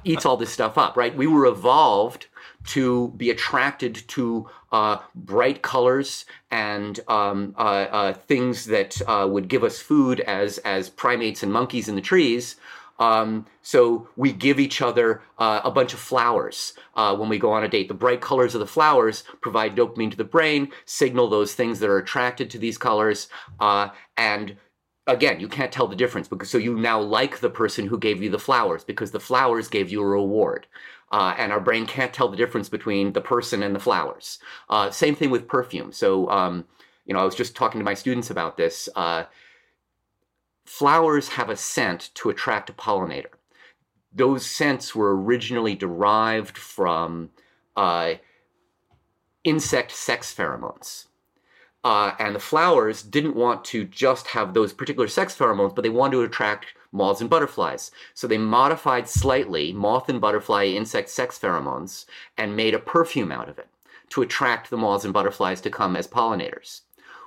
eats 0.03 0.25
all 0.25 0.37
this 0.37 0.51
stuff 0.51 0.77
up, 0.77 0.97
right? 0.97 1.15
We 1.15 1.27
were 1.27 1.45
evolved 1.45 2.27
to 2.67 3.09
be 3.17 3.29
attracted 3.29 4.03
to 4.07 4.49
uh, 4.71 4.97
bright 5.15 5.61
colors 5.61 6.25
and 6.51 6.99
um, 7.07 7.55
uh, 7.57 7.61
uh, 7.61 8.13
things 8.13 8.65
that 8.65 9.01
uh, 9.07 9.27
would 9.29 9.47
give 9.47 9.63
us 9.63 9.79
food 9.79 10.19
as 10.21 10.57
as 10.59 10.89
primates 10.89 11.43
and 11.43 11.51
monkeys 11.51 11.87
in 11.87 11.95
the 11.95 12.01
trees. 12.01 12.57
Um, 12.99 13.45
so 13.61 14.07
we 14.15 14.33
give 14.33 14.59
each 14.59 14.81
other 14.81 15.21
uh, 15.37 15.61
a 15.63 15.69
bunch 15.69 15.93
of 15.93 15.99
flowers 15.99 16.73
uh, 16.95 17.15
when 17.15 17.29
we 17.29 17.37
go 17.37 17.51
on 17.51 17.63
a 17.63 17.67
date. 17.67 17.87
The 17.87 17.93
bright 17.93 18.21
colors 18.21 18.55
of 18.55 18.59
the 18.59 18.65
flowers 18.65 19.23
provide 19.39 19.75
dopamine 19.75 20.09
to 20.11 20.17
the 20.17 20.23
brain, 20.23 20.71
signal 20.85 21.29
those 21.29 21.53
things 21.53 21.79
that 21.79 21.89
are 21.91 21.99
attracted 21.99 22.49
to 22.49 22.57
these 22.57 22.77
colors, 22.77 23.29
and 24.17 24.57
again, 25.07 25.39
you 25.39 25.47
can't 25.47 25.71
tell 25.71 25.87
the 25.87 25.95
difference 25.95 26.27
because 26.27 26.49
so 26.49 26.57
you 26.57 26.77
now 26.77 26.99
like 26.99 27.39
the 27.39 27.49
person 27.49 27.87
who 27.87 27.97
gave 27.97 28.21
you 28.21 28.29
the 28.29 28.39
flowers 28.39 28.83
because 28.83 29.11
the 29.11 29.19
flowers 29.19 29.67
gave 29.67 29.89
you 29.89 30.01
a 30.01 30.05
reward. 30.05 30.67
Uh, 31.09 31.33
and 31.37 31.53
our 31.53 31.61
brain 31.61 31.85
can't 31.85 32.13
tell 32.13 32.27
the 32.27 32.35
difference 32.35 32.67
between 32.67 33.13
the 33.13 33.21
person 33.21 33.63
and 33.63 33.73
the 33.73 33.79
flowers. 33.79 34.39
Uh, 34.69 34.91
same 34.91 35.15
thing 35.15 35.29
with 35.29 35.47
perfume. 35.47 35.91
So, 35.93 36.29
um, 36.29 36.65
you 37.05 37.13
know, 37.13 37.21
I 37.21 37.23
was 37.23 37.35
just 37.35 37.55
talking 37.55 37.79
to 37.79 37.85
my 37.85 37.93
students 37.93 38.29
about 38.29 38.57
this. 38.57 38.89
Uh, 38.93 39.23
flowers 40.65 41.29
have 41.29 41.49
a 41.49 41.55
scent 41.55 42.09
to 42.15 42.29
attract 42.29 42.69
a 42.69 42.73
pollinator. 42.73 43.31
Those 44.13 44.45
scents 44.45 44.93
were 44.93 45.15
originally 45.15 45.75
derived 45.75 46.57
from 46.57 47.29
uh, 47.77 48.15
insect 49.45 49.93
sex 49.93 50.35
pheromones. 50.35 51.05
Uh, 51.87 52.13
and 52.19 52.35
the 52.35 52.39
flowers 52.39 53.01
didn't 53.01 53.33
want 53.33 53.63
to 53.63 53.85
just 53.85 54.27
have 54.27 54.53
those 54.53 54.73
particular 54.73 55.07
sex 55.07 55.33
pheromones, 55.33 55.73
but 55.73 55.83
they 55.83 55.89
wanted 55.89 56.17
to 56.17 56.23
attract 56.23 56.65
moths 56.91 57.21
and 57.21 57.29
butterflies. 57.29 57.91
So 58.13 58.27
they 58.27 58.37
modified 58.37 59.07
slightly 59.07 59.71
moth 59.71 60.09
and 60.09 60.19
butterfly 60.19 60.65
insect 60.65 61.07
sex 61.07 61.39
pheromones 61.39 62.03
and 62.37 62.57
made 62.57 62.73
a 62.73 62.79
perfume 62.79 63.31
out 63.31 63.47
of 63.47 63.57
it 63.57 63.69
to 64.09 64.21
attract 64.21 64.69
the 64.69 64.75
moths 64.75 65.05
and 65.05 65.13
butterflies 65.13 65.61
to 65.61 65.69
come 65.69 65.95
as 65.95 66.09
pollinators. 66.09 66.81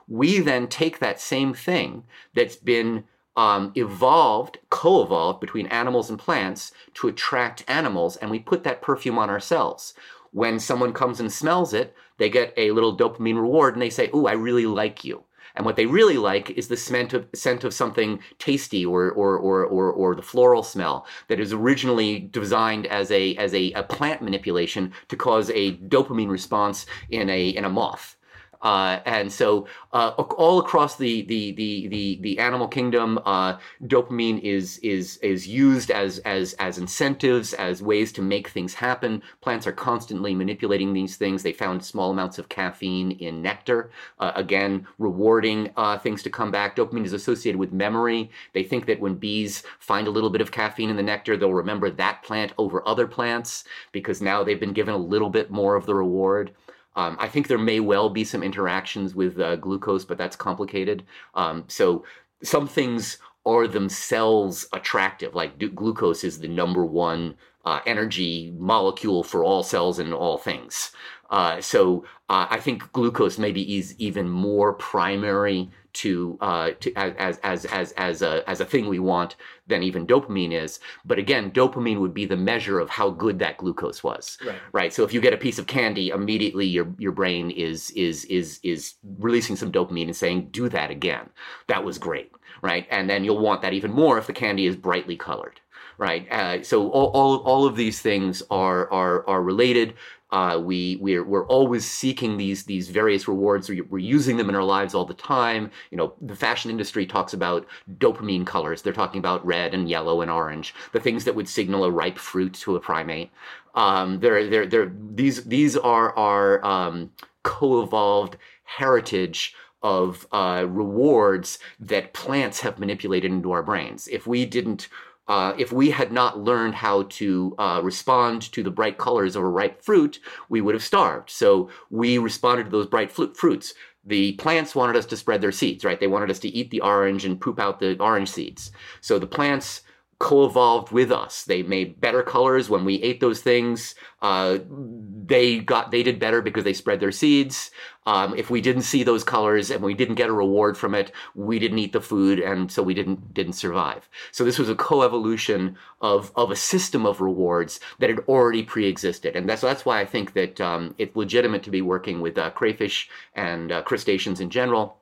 We 0.06 0.40
then 0.40 0.66
take 0.66 0.98
that 0.98 1.22
same 1.22 1.54
thing 1.54 2.04
that's 2.34 2.56
been 2.56 3.04
um, 3.38 3.72
evolved, 3.76 4.58
co 4.68 5.02
evolved 5.02 5.40
between 5.40 5.68
animals 5.68 6.10
and 6.10 6.18
plants 6.18 6.72
to 6.96 7.08
attract 7.08 7.64
animals, 7.66 8.16
and 8.16 8.30
we 8.30 8.38
put 8.38 8.64
that 8.64 8.82
perfume 8.82 9.16
on 9.16 9.30
ourselves. 9.30 9.94
When 10.32 10.60
someone 10.60 10.92
comes 10.92 11.18
and 11.18 11.32
smells 11.32 11.72
it, 11.72 11.94
they 12.20 12.30
get 12.30 12.54
a 12.56 12.70
little 12.70 12.96
dopamine 12.96 13.34
reward 13.34 13.74
and 13.74 13.82
they 13.82 13.90
say, 13.90 14.08
"Ooh, 14.14 14.26
I 14.26 14.34
really 14.34 14.66
like 14.66 15.04
you." 15.04 15.24
And 15.56 15.66
what 15.66 15.76
they 15.76 15.86
really 15.86 16.16
like 16.16 16.50
is 16.50 16.68
the 16.68 16.76
scent 16.76 17.12
of, 17.12 17.26
scent 17.34 17.64
of 17.64 17.74
something 17.74 18.20
tasty 18.38 18.86
or, 18.86 19.10
or, 19.10 19.36
or, 19.36 19.64
or, 19.64 19.90
or 19.90 20.14
the 20.14 20.22
floral 20.22 20.62
smell 20.62 21.06
that 21.28 21.40
is 21.40 21.52
originally 21.52 22.20
designed 22.20 22.86
as 22.86 23.10
a, 23.10 23.34
as 23.36 23.52
a, 23.54 23.72
a 23.72 23.82
plant 23.82 24.22
manipulation 24.22 24.92
to 25.08 25.16
cause 25.16 25.50
a 25.50 25.76
dopamine 25.78 26.30
response 26.30 26.86
in 27.10 27.28
a, 27.28 27.48
in 27.48 27.64
a 27.64 27.68
moth. 27.68 28.16
Uh, 28.62 29.00
and 29.06 29.32
so, 29.32 29.66
uh, 29.92 30.10
all 30.10 30.58
across 30.58 30.96
the 30.96 31.22
the 31.22 31.52
the 31.52 31.88
the, 31.88 32.18
the 32.20 32.38
animal 32.38 32.68
kingdom, 32.68 33.18
uh, 33.24 33.56
dopamine 33.84 34.40
is 34.40 34.78
is 34.78 35.16
is 35.18 35.46
used 35.48 35.90
as 35.90 36.18
as 36.20 36.52
as 36.54 36.78
incentives, 36.78 37.54
as 37.54 37.82
ways 37.82 38.12
to 38.12 38.22
make 38.22 38.48
things 38.48 38.74
happen. 38.74 39.22
Plants 39.40 39.66
are 39.66 39.72
constantly 39.72 40.34
manipulating 40.34 40.92
these 40.92 41.16
things. 41.16 41.42
They 41.42 41.52
found 41.52 41.84
small 41.84 42.10
amounts 42.10 42.38
of 42.38 42.48
caffeine 42.48 43.12
in 43.12 43.42
nectar, 43.42 43.90
uh, 44.18 44.32
again 44.34 44.86
rewarding 44.98 45.70
uh, 45.76 45.98
things 45.98 46.22
to 46.22 46.30
come 46.30 46.50
back. 46.50 46.76
Dopamine 46.76 47.04
is 47.04 47.12
associated 47.12 47.58
with 47.58 47.72
memory. 47.72 48.30
They 48.52 48.62
think 48.62 48.86
that 48.86 49.00
when 49.00 49.14
bees 49.14 49.62
find 49.78 50.06
a 50.06 50.10
little 50.10 50.30
bit 50.30 50.40
of 50.40 50.52
caffeine 50.52 50.90
in 50.90 50.96
the 50.96 51.02
nectar, 51.02 51.36
they'll 51.36 51.52
remember 51.54 51.90
that 51.90 52.22
plant 52.22 52.52
over 52.58 52.86
other 52.86 53.06
plants 53.06 53.64
because 53.92 54.20
now 54.20 54.44
they've 54.44 54.60
been 54.60 54.72
given 54.72 54.94
a 54.94 54.98
little 54.98 55.30
bit 55.30 55.50
more 55.50 55.76
of 55.76 55.86
the 55.86 55.94
reward. 55.94 56.52
Um, 56.96 57.16
I 57.20 57.28
think 57.28 57.46
there 57.46 57.58
may 57.58 57.80
well 57.80 58.10
be 58.10 58.24
some 58.24 58.42
interactions 58.42 59.14
with 59.14 59.38
uh, 59.38 59.56
glucose, 59.56 60.04
but 60.04 60.18
that's 60.18 60.36
complicated. 60.36 61.04
Um, 61.34 61.64
so 61.68 62.04
some 62.42 62.66
things 62.66 63.18
are 63.46 63.66
themselves 63.66 64.68
attractive, 64.72 65.34
like 65.34 65.58
glucose 65.74 66.24
is 66.24 66.40
the 66.40 66.48
number 66.48 66.84
one 66.84 67.36
uh, 67.64 67.80
energy 67.86 68.52
molecule 68.56 69.22
for 69.22 69.44
all 69.44 69.62
cells 69.62 69.98
and 69.98 70.12
all 70.12 70.38
things. 70.38 70.92
Uh, 71.30 71.60
so 71.60 72.04
uh, 72.28 72.46
I 72.50 72.58
think 72.58 72.92
glucose 72.92 73.38
maybe 73.38 73.76
is 73.76 73.94
even 73.98 74.28
more 74.28 74.72
primary 74.72 75.70
to, 75.92 76.38
uh, 76.40 76.70
to 76.80 76.92
as, 76.94 77.38
as, 77.38 77.64
as, 77.66 77.92
as, 77.92 78.22
a, 78.22 78.48
as 78.48 78.60
a 78.60 78.64
thing 78.64 78.88
we 78.88 78.98
want 78.98 79.36
than 79.66 79.82
even 79.82 80.06
dopamine 80.06 80.52
is. 80.52 80.80
But 81.04 81.18
again, 81.18 81.50
dopamine 81.50 82.00
would 82.00 82.14
be 82.14 82.26
the 82.26 82.36
measure 82.36 82.78
of 82.78 82.90
how 82.90 83.10
good 83.10 83.38
that 83.40 83.58
glucose 83.58 84.02
was. 84.02 84.38
Right. 84.44 84.58
right? 84.72 84.92
So 84.92 85.04
if 85.04 85.12
you 85.12 85.20
get 85.20 85.34
a 85.34 85.38
piece 85.38 85.58
of 85.58 85.66
candy, 85.66 86.10
immediately 86.10 86.66
your, 86.66 86.92
your 86.98 87.12
brain 87.12 87.50
is, 87.50 87.90
is, 87.92 88.24
is, 88.26 88.60
is 88.62 88.94
releasing 89.18 89.56
some 89.56 89.72
dopamine 89.72 90.04
and 90.04 90.16
saying, 90.16 90.48
do 90.50 90.68
that 90.68 90.90
again. 90.90 91.28
That 91.66 91.84
was 91.84 91.98
great. 91.98 92.32
Right. 92.62 92.86
And 92.90 93.08
then 93.08 93.24
you'll 93.24 93.38
want 93.40 93.62
that 93.62 93.72
even 93.72 93.90
more 93.90 94.18
if 94.18 94.26
the 94.26 94.32
candy 94.32 94.66
is 94.66 94.76
brightly 94.76 95.16
colored 95.16 95.60
right? 95.98 96.32
Uh, 96.32 96.62
so 96.62 96.88
all, 96.88 97.08
all, 97.08 97.36
all 97.40 97.66
of 97.66 97.76
these 97.76 98.00
things 98.00 98.42
are, 98.50 98.90
are, 98.90 99.28
are 99.28 99.42
related 99.42 99.92
Uh, 100.32 100.60
we 100.62 100.96
we're, 100.96 101.24
we're 101.24 101.46
always 101.46 101.84
seeking 101.84 102.36
these 102.36 102.64
these 102.64 102.88
various 102.88 103.26
rewards. 103.26 103.68
We're, 103.68 103.84
we're 103.84 103.98
using 103.98 104.36
them 104.36 104.48
in 104.48 104.54
our 104.54 104.64
lives 104.64 104.94
all 104.94 105.04
the 105.04 105.14
time. 105.14 105.70
You 105.90 105.96
know, 105.98 106.14
the 106.20 106.36
fashion 106.36 106.70
industry 106.70 107.06
talks 107.06 107.32
about 107.32 107.66
dopamine 107.98 108.46
colors. 108.46 108.82
They're 108.82 108.92
talking 108.92 109.18
about 109.18 109.44
red 109.44 109.74
and 109.74 109.88
yellow 109.88 110.20
and 110.20 110.30
orange, 110.30 110.74
the 110.92 111.00
things 111.00 111.24
that 111.24 111.34
would 111.34 111.48
signal 111.48 111.84
a 111.84 111.90
ripe 111.90 112.18
fruit 112.18 112.54
to 112.54 112.76
a 112.76 112.80
primate. 112.80 113.30
Um, 113.74 114.18
they're, 114.20 114.48
they're, 114.48 114.66
they're, 114.66 114.92
these 115.14 115.44
these 115.44 115.76
are 115.76 116.16
our 116.16 116.64
um, 116.64 117.10
co-evolved 117.42 118.36
heritage 118.64 119.54
of 119.82 120.26
uh, 120.32 120.66
rewards 120.68 121.58
that 121.78 122.12
plants 122.12 122.60
have 122.60 122.78
manipulated 122.78 123.30
into 123.30 123.50
our 123.50 123.62
brains. 123.62 124.08
If 124.08 124.26
we 124.26 124.44
didn't 124.44 124.88
uh, 125.30 125.54
if 125.56 125.70
we 125.70 125.90
had 125.90 126.10
not 126.10 126.40
learned 126.40 126.74
how 126.74 127.04
to 127.04 127.54
uh, 127.56 127.80
respond 127.84 128.42
to 128.50 128.64
the 128.64 128.70
bright 128.70 128.98
colors 128.98 129.36
of 129.36 129.44
a 129.44 129.48
ripe 129.48 129.80
fruit, 129.80 130.18
we 130.48 130.60
would 130.60 130.74
have 130.74 130.82
starved. 130.82 131.30
So 131.30 131.70
we 131.88 132.18
responded 132.18 132.64
to 132.64 132.70
those 132.70 132.88
bright 132.88 133.12
fl- 133.12 133.26
fruits. 133.36 133.72
The 134.04 134.32
plants 134.32 134.74
wanted 134.74 134.96
us 134.96 135.06
to 135.06 135.16
spread 135.16 135.40
their 135.40 135.52
seeds, 135.52 135.84
right? 135.84 136.00
They 136.00 136.08
wanted 136.08 136.32
us 136.32 136.40
to 136.40 136.48
eat 136.48 136.72
the 136.72 136.80
orange 136.80 137.24
and 137.24 137.40
poop 137.40 137.60
out 137.60 137.78
the 137.78 137.96
orange 138.00 138.28
seeds. 138.28 138.72
So 139.02 139.20
the 139.20 139.28
plants 139.28 139.82
co-evolved 140.20 140.92
with 140.92 141.10
us. 141.10 141.44
They 141.44 141.62
made 141.62 141.98
better 141.98 142.22
colors 142.22 142.68
when 142.68 142.84
we 142.84 143.02
ate 143.02 143.20
those 143.20 143.40
things. 143.40 143.94
Uh, 144.20 144.58
they 144.68 145.58
got 145.58 145.90
they 145.90 146.02
did 146.02 146.20
better 146.20 146.42
because 146.42 146.62
they 146.62 146.74
spread 146.74 147.00
their 147.00 147.10
seeds. 147.10 147.70
Um, 148.04 148.36
if 148.36 148.50
we 148.50 148.60
didn't 148.60 148.82
see 148.82 149.02
those 149.02 149.24
colors 149.24 149.70
and 149.70 149.82
we 149.82 149.94
didn't 149.94 150.16
get 150.16 150.28
a 150.28 150.32
reward 150.32 150.76
from 150.76 150.94
it, 150.94 151.10
we 151.34 151.58
didn't 151.58 151.78
eat 151.78 151.94
the 151.94 152.02
food, 152.02 152.38
and 152.38 152.70
so 152.70 152.82
we 152.82 152.92
didn't 152.92 153.32
didn't 153.32 153.54
survive. 153.54 154.10
So 154.30 154.44
this 154.44 154.58
was 154.58 154.68
a 154.68 154.74
co-evolution 154.74 155.78
of 156.02 156.32
of 156.36 156.50
a 156.50 156.56
system 156.56 157.06
of 157.06 157.22
rewards 157.22 157.80
that 157.98 158.10
had 158.10 158.20
already 158.28 158.62
pre-existed, 158.62 159.34
and 159.34 159.48
that's 159.48 159.62
that's 159.62 159.86
why 159.86 160.00
I 160.00 160.04
think 160.04 160.34
that 160.34 160.60
um, 160.60 160.94
it's 160.98 161.16
legitimate 161.16 161.62
to 161.62 161.70
be 161.70 161.80
working 161.80 162.20
with 162.20 162.36
uh, 162.36 162.50
crayfish 162.50 163.08
and 163.34 163.72
uh, 163.72 163.82
crustaceans 163.82 164.40
in 164.40 164.50
general, 164.50 164.98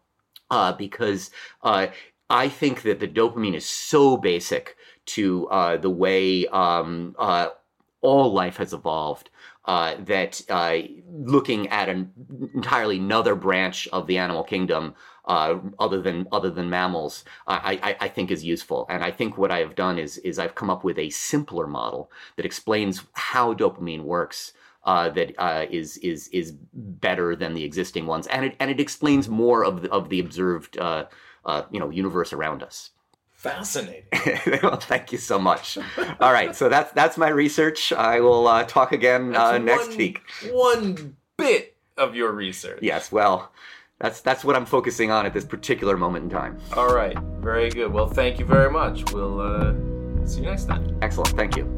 uh, 0.48 0.72
because 0.74 1.30
uh, 1.64 1.88
I 2.30 2.48
think 2.48 2.82
that 2.82 3.00
the 3.00 3.08
dopamine 3.08 3.56
is 3.56 3.66
so 3.66 4.16
basic 4.16 4.76
to 5.08 5.48
uh, 5.48 5.76
the 5.76 5.90
way 5.90 6.46
um, 6.48 7.14
uh, 7.18 7.48
all 8.00 8.32
life 8.32 8.56
has 8.56 8.72
evolved. 8.72 9.30
Uh, 9.64 9.96
that 9.98 10.40
uh, 10.48 10.78
looking 11.12 11.68
at 11.68 11.90
an 11.90 12.10
entirely 12.54 12.96
another 12.96 13.34
branch 13.34 13.86
of 13.88 14.06
the 14.06 14.16
animal 14.16 14.42
kingdom, 14.42 14.94
uh, 15.26 15.58
other 15.78 16.00
than 16.00 16.26
other 16.32 16.48
than 16.48 16.70
mammals, 16.70 17.22
I, 17.46 17.78
I, 17.82 17.96
I, 18.00 18.08
think 18.08 18.30
is 18.30 18.42
useful. 18.42 18.86
And 18.88 19.04
I 19.04 19.10
think 19.10 19.36
what 19.36 19.50
I 19.50 19.58
have 19.58 19.74
done 19.74 19.98
is 19.98 20.16
is 20.18 20.38
I've 20.38 20.54
come 20.54 20.70
up 20.70 20.84
with 20.84 20.98
a 20.98 21.10
simpler 21.10 21.66
model 21.66 22.10
that 22.36 22.46
explains 22.46 23.04
how 23.12 23.52
dopamine 23.52 24.04
works. 24.04 24.54
Uh, 24.84 25.10
that 25.10 25.34
uh, 25.36 25.66
is 25.68 25.98
is 25.98 26.28
is 26.28 26.52
better 26.72 27.36
than 27.36 27.52
the 27.52 27.64
existing 27.64 28.06
ones, 28.06 28.26
and 28.28 28.46
it 28.46 28.56
and 28.58 28.70
it 28.70 28.80
explains 28.80 29.28
more 29.28 29.62
of 29.62 29.82
the, 29.82 29.90
of 29.90 30.08
the 30.08 30.18
observed 30.18 30.78
uh, 30.78 31.04
you 31.70 31.78
know 31.78 31.90
universe 31.90 32.32
around 32.32 32.62
us. 32.62 32.90
Fascinating. 33.38 34.02
well, 34.64 34.78
thank 34.78 35.12
you 35.12 35.18
so 35.18 35.38
much. 35.38 35.78
All 36.20 36.32
right, 36.32 36.56
so 36.56 36.68
that's 36.68 36.90
that's 36.92 37.16
my 37.16 37.28
research. 37.28 37.92
I 37.92 38.18
will 38.18 38.48
uh, 38.48 38.64
talk 38.64 38.90
again 38.90 39.36
uh, 39.36 39.58
next 39.58 39.90
one, 39.90 39.96
week. 39.96 40.22
One 40.50 41.16
bit 41.36 41.76
of 41.96 42.16
your 42.16 42.32
research. 42.32 42.80
Yes, 42.82 43.12
well, 43.12 43.52
that's 44.00 44.22
that's 44.22 44.44
what 44.44 44.56
I'm 44.56 44.66
focusing 44.66 45.12
on 45.12 45.24
at 45.24 45.34
this 45.34 45.44
particular 45.44 45.96
moment 45.96 46.24
in 46.24 46.30
time. 46.30 46.58
All 46.72 46.92
right, 46.92 47.16
very 47.38 47.70
good. 47.70 47.92
Well, 47.92 48.08
thank 48.08 48.40
you 48.40 48.44
very 48.44 48.72
much. 48.72 49.12
We'll 49.12 49.40
uh, 49.40 50.26
see 50.26 50.40
you 50.40 50.46
next 50.46 50.64
time. 50.64 50.98
Excellent. 51.00 51.36
Thank 51.36 51.56
you. 51.56 51.77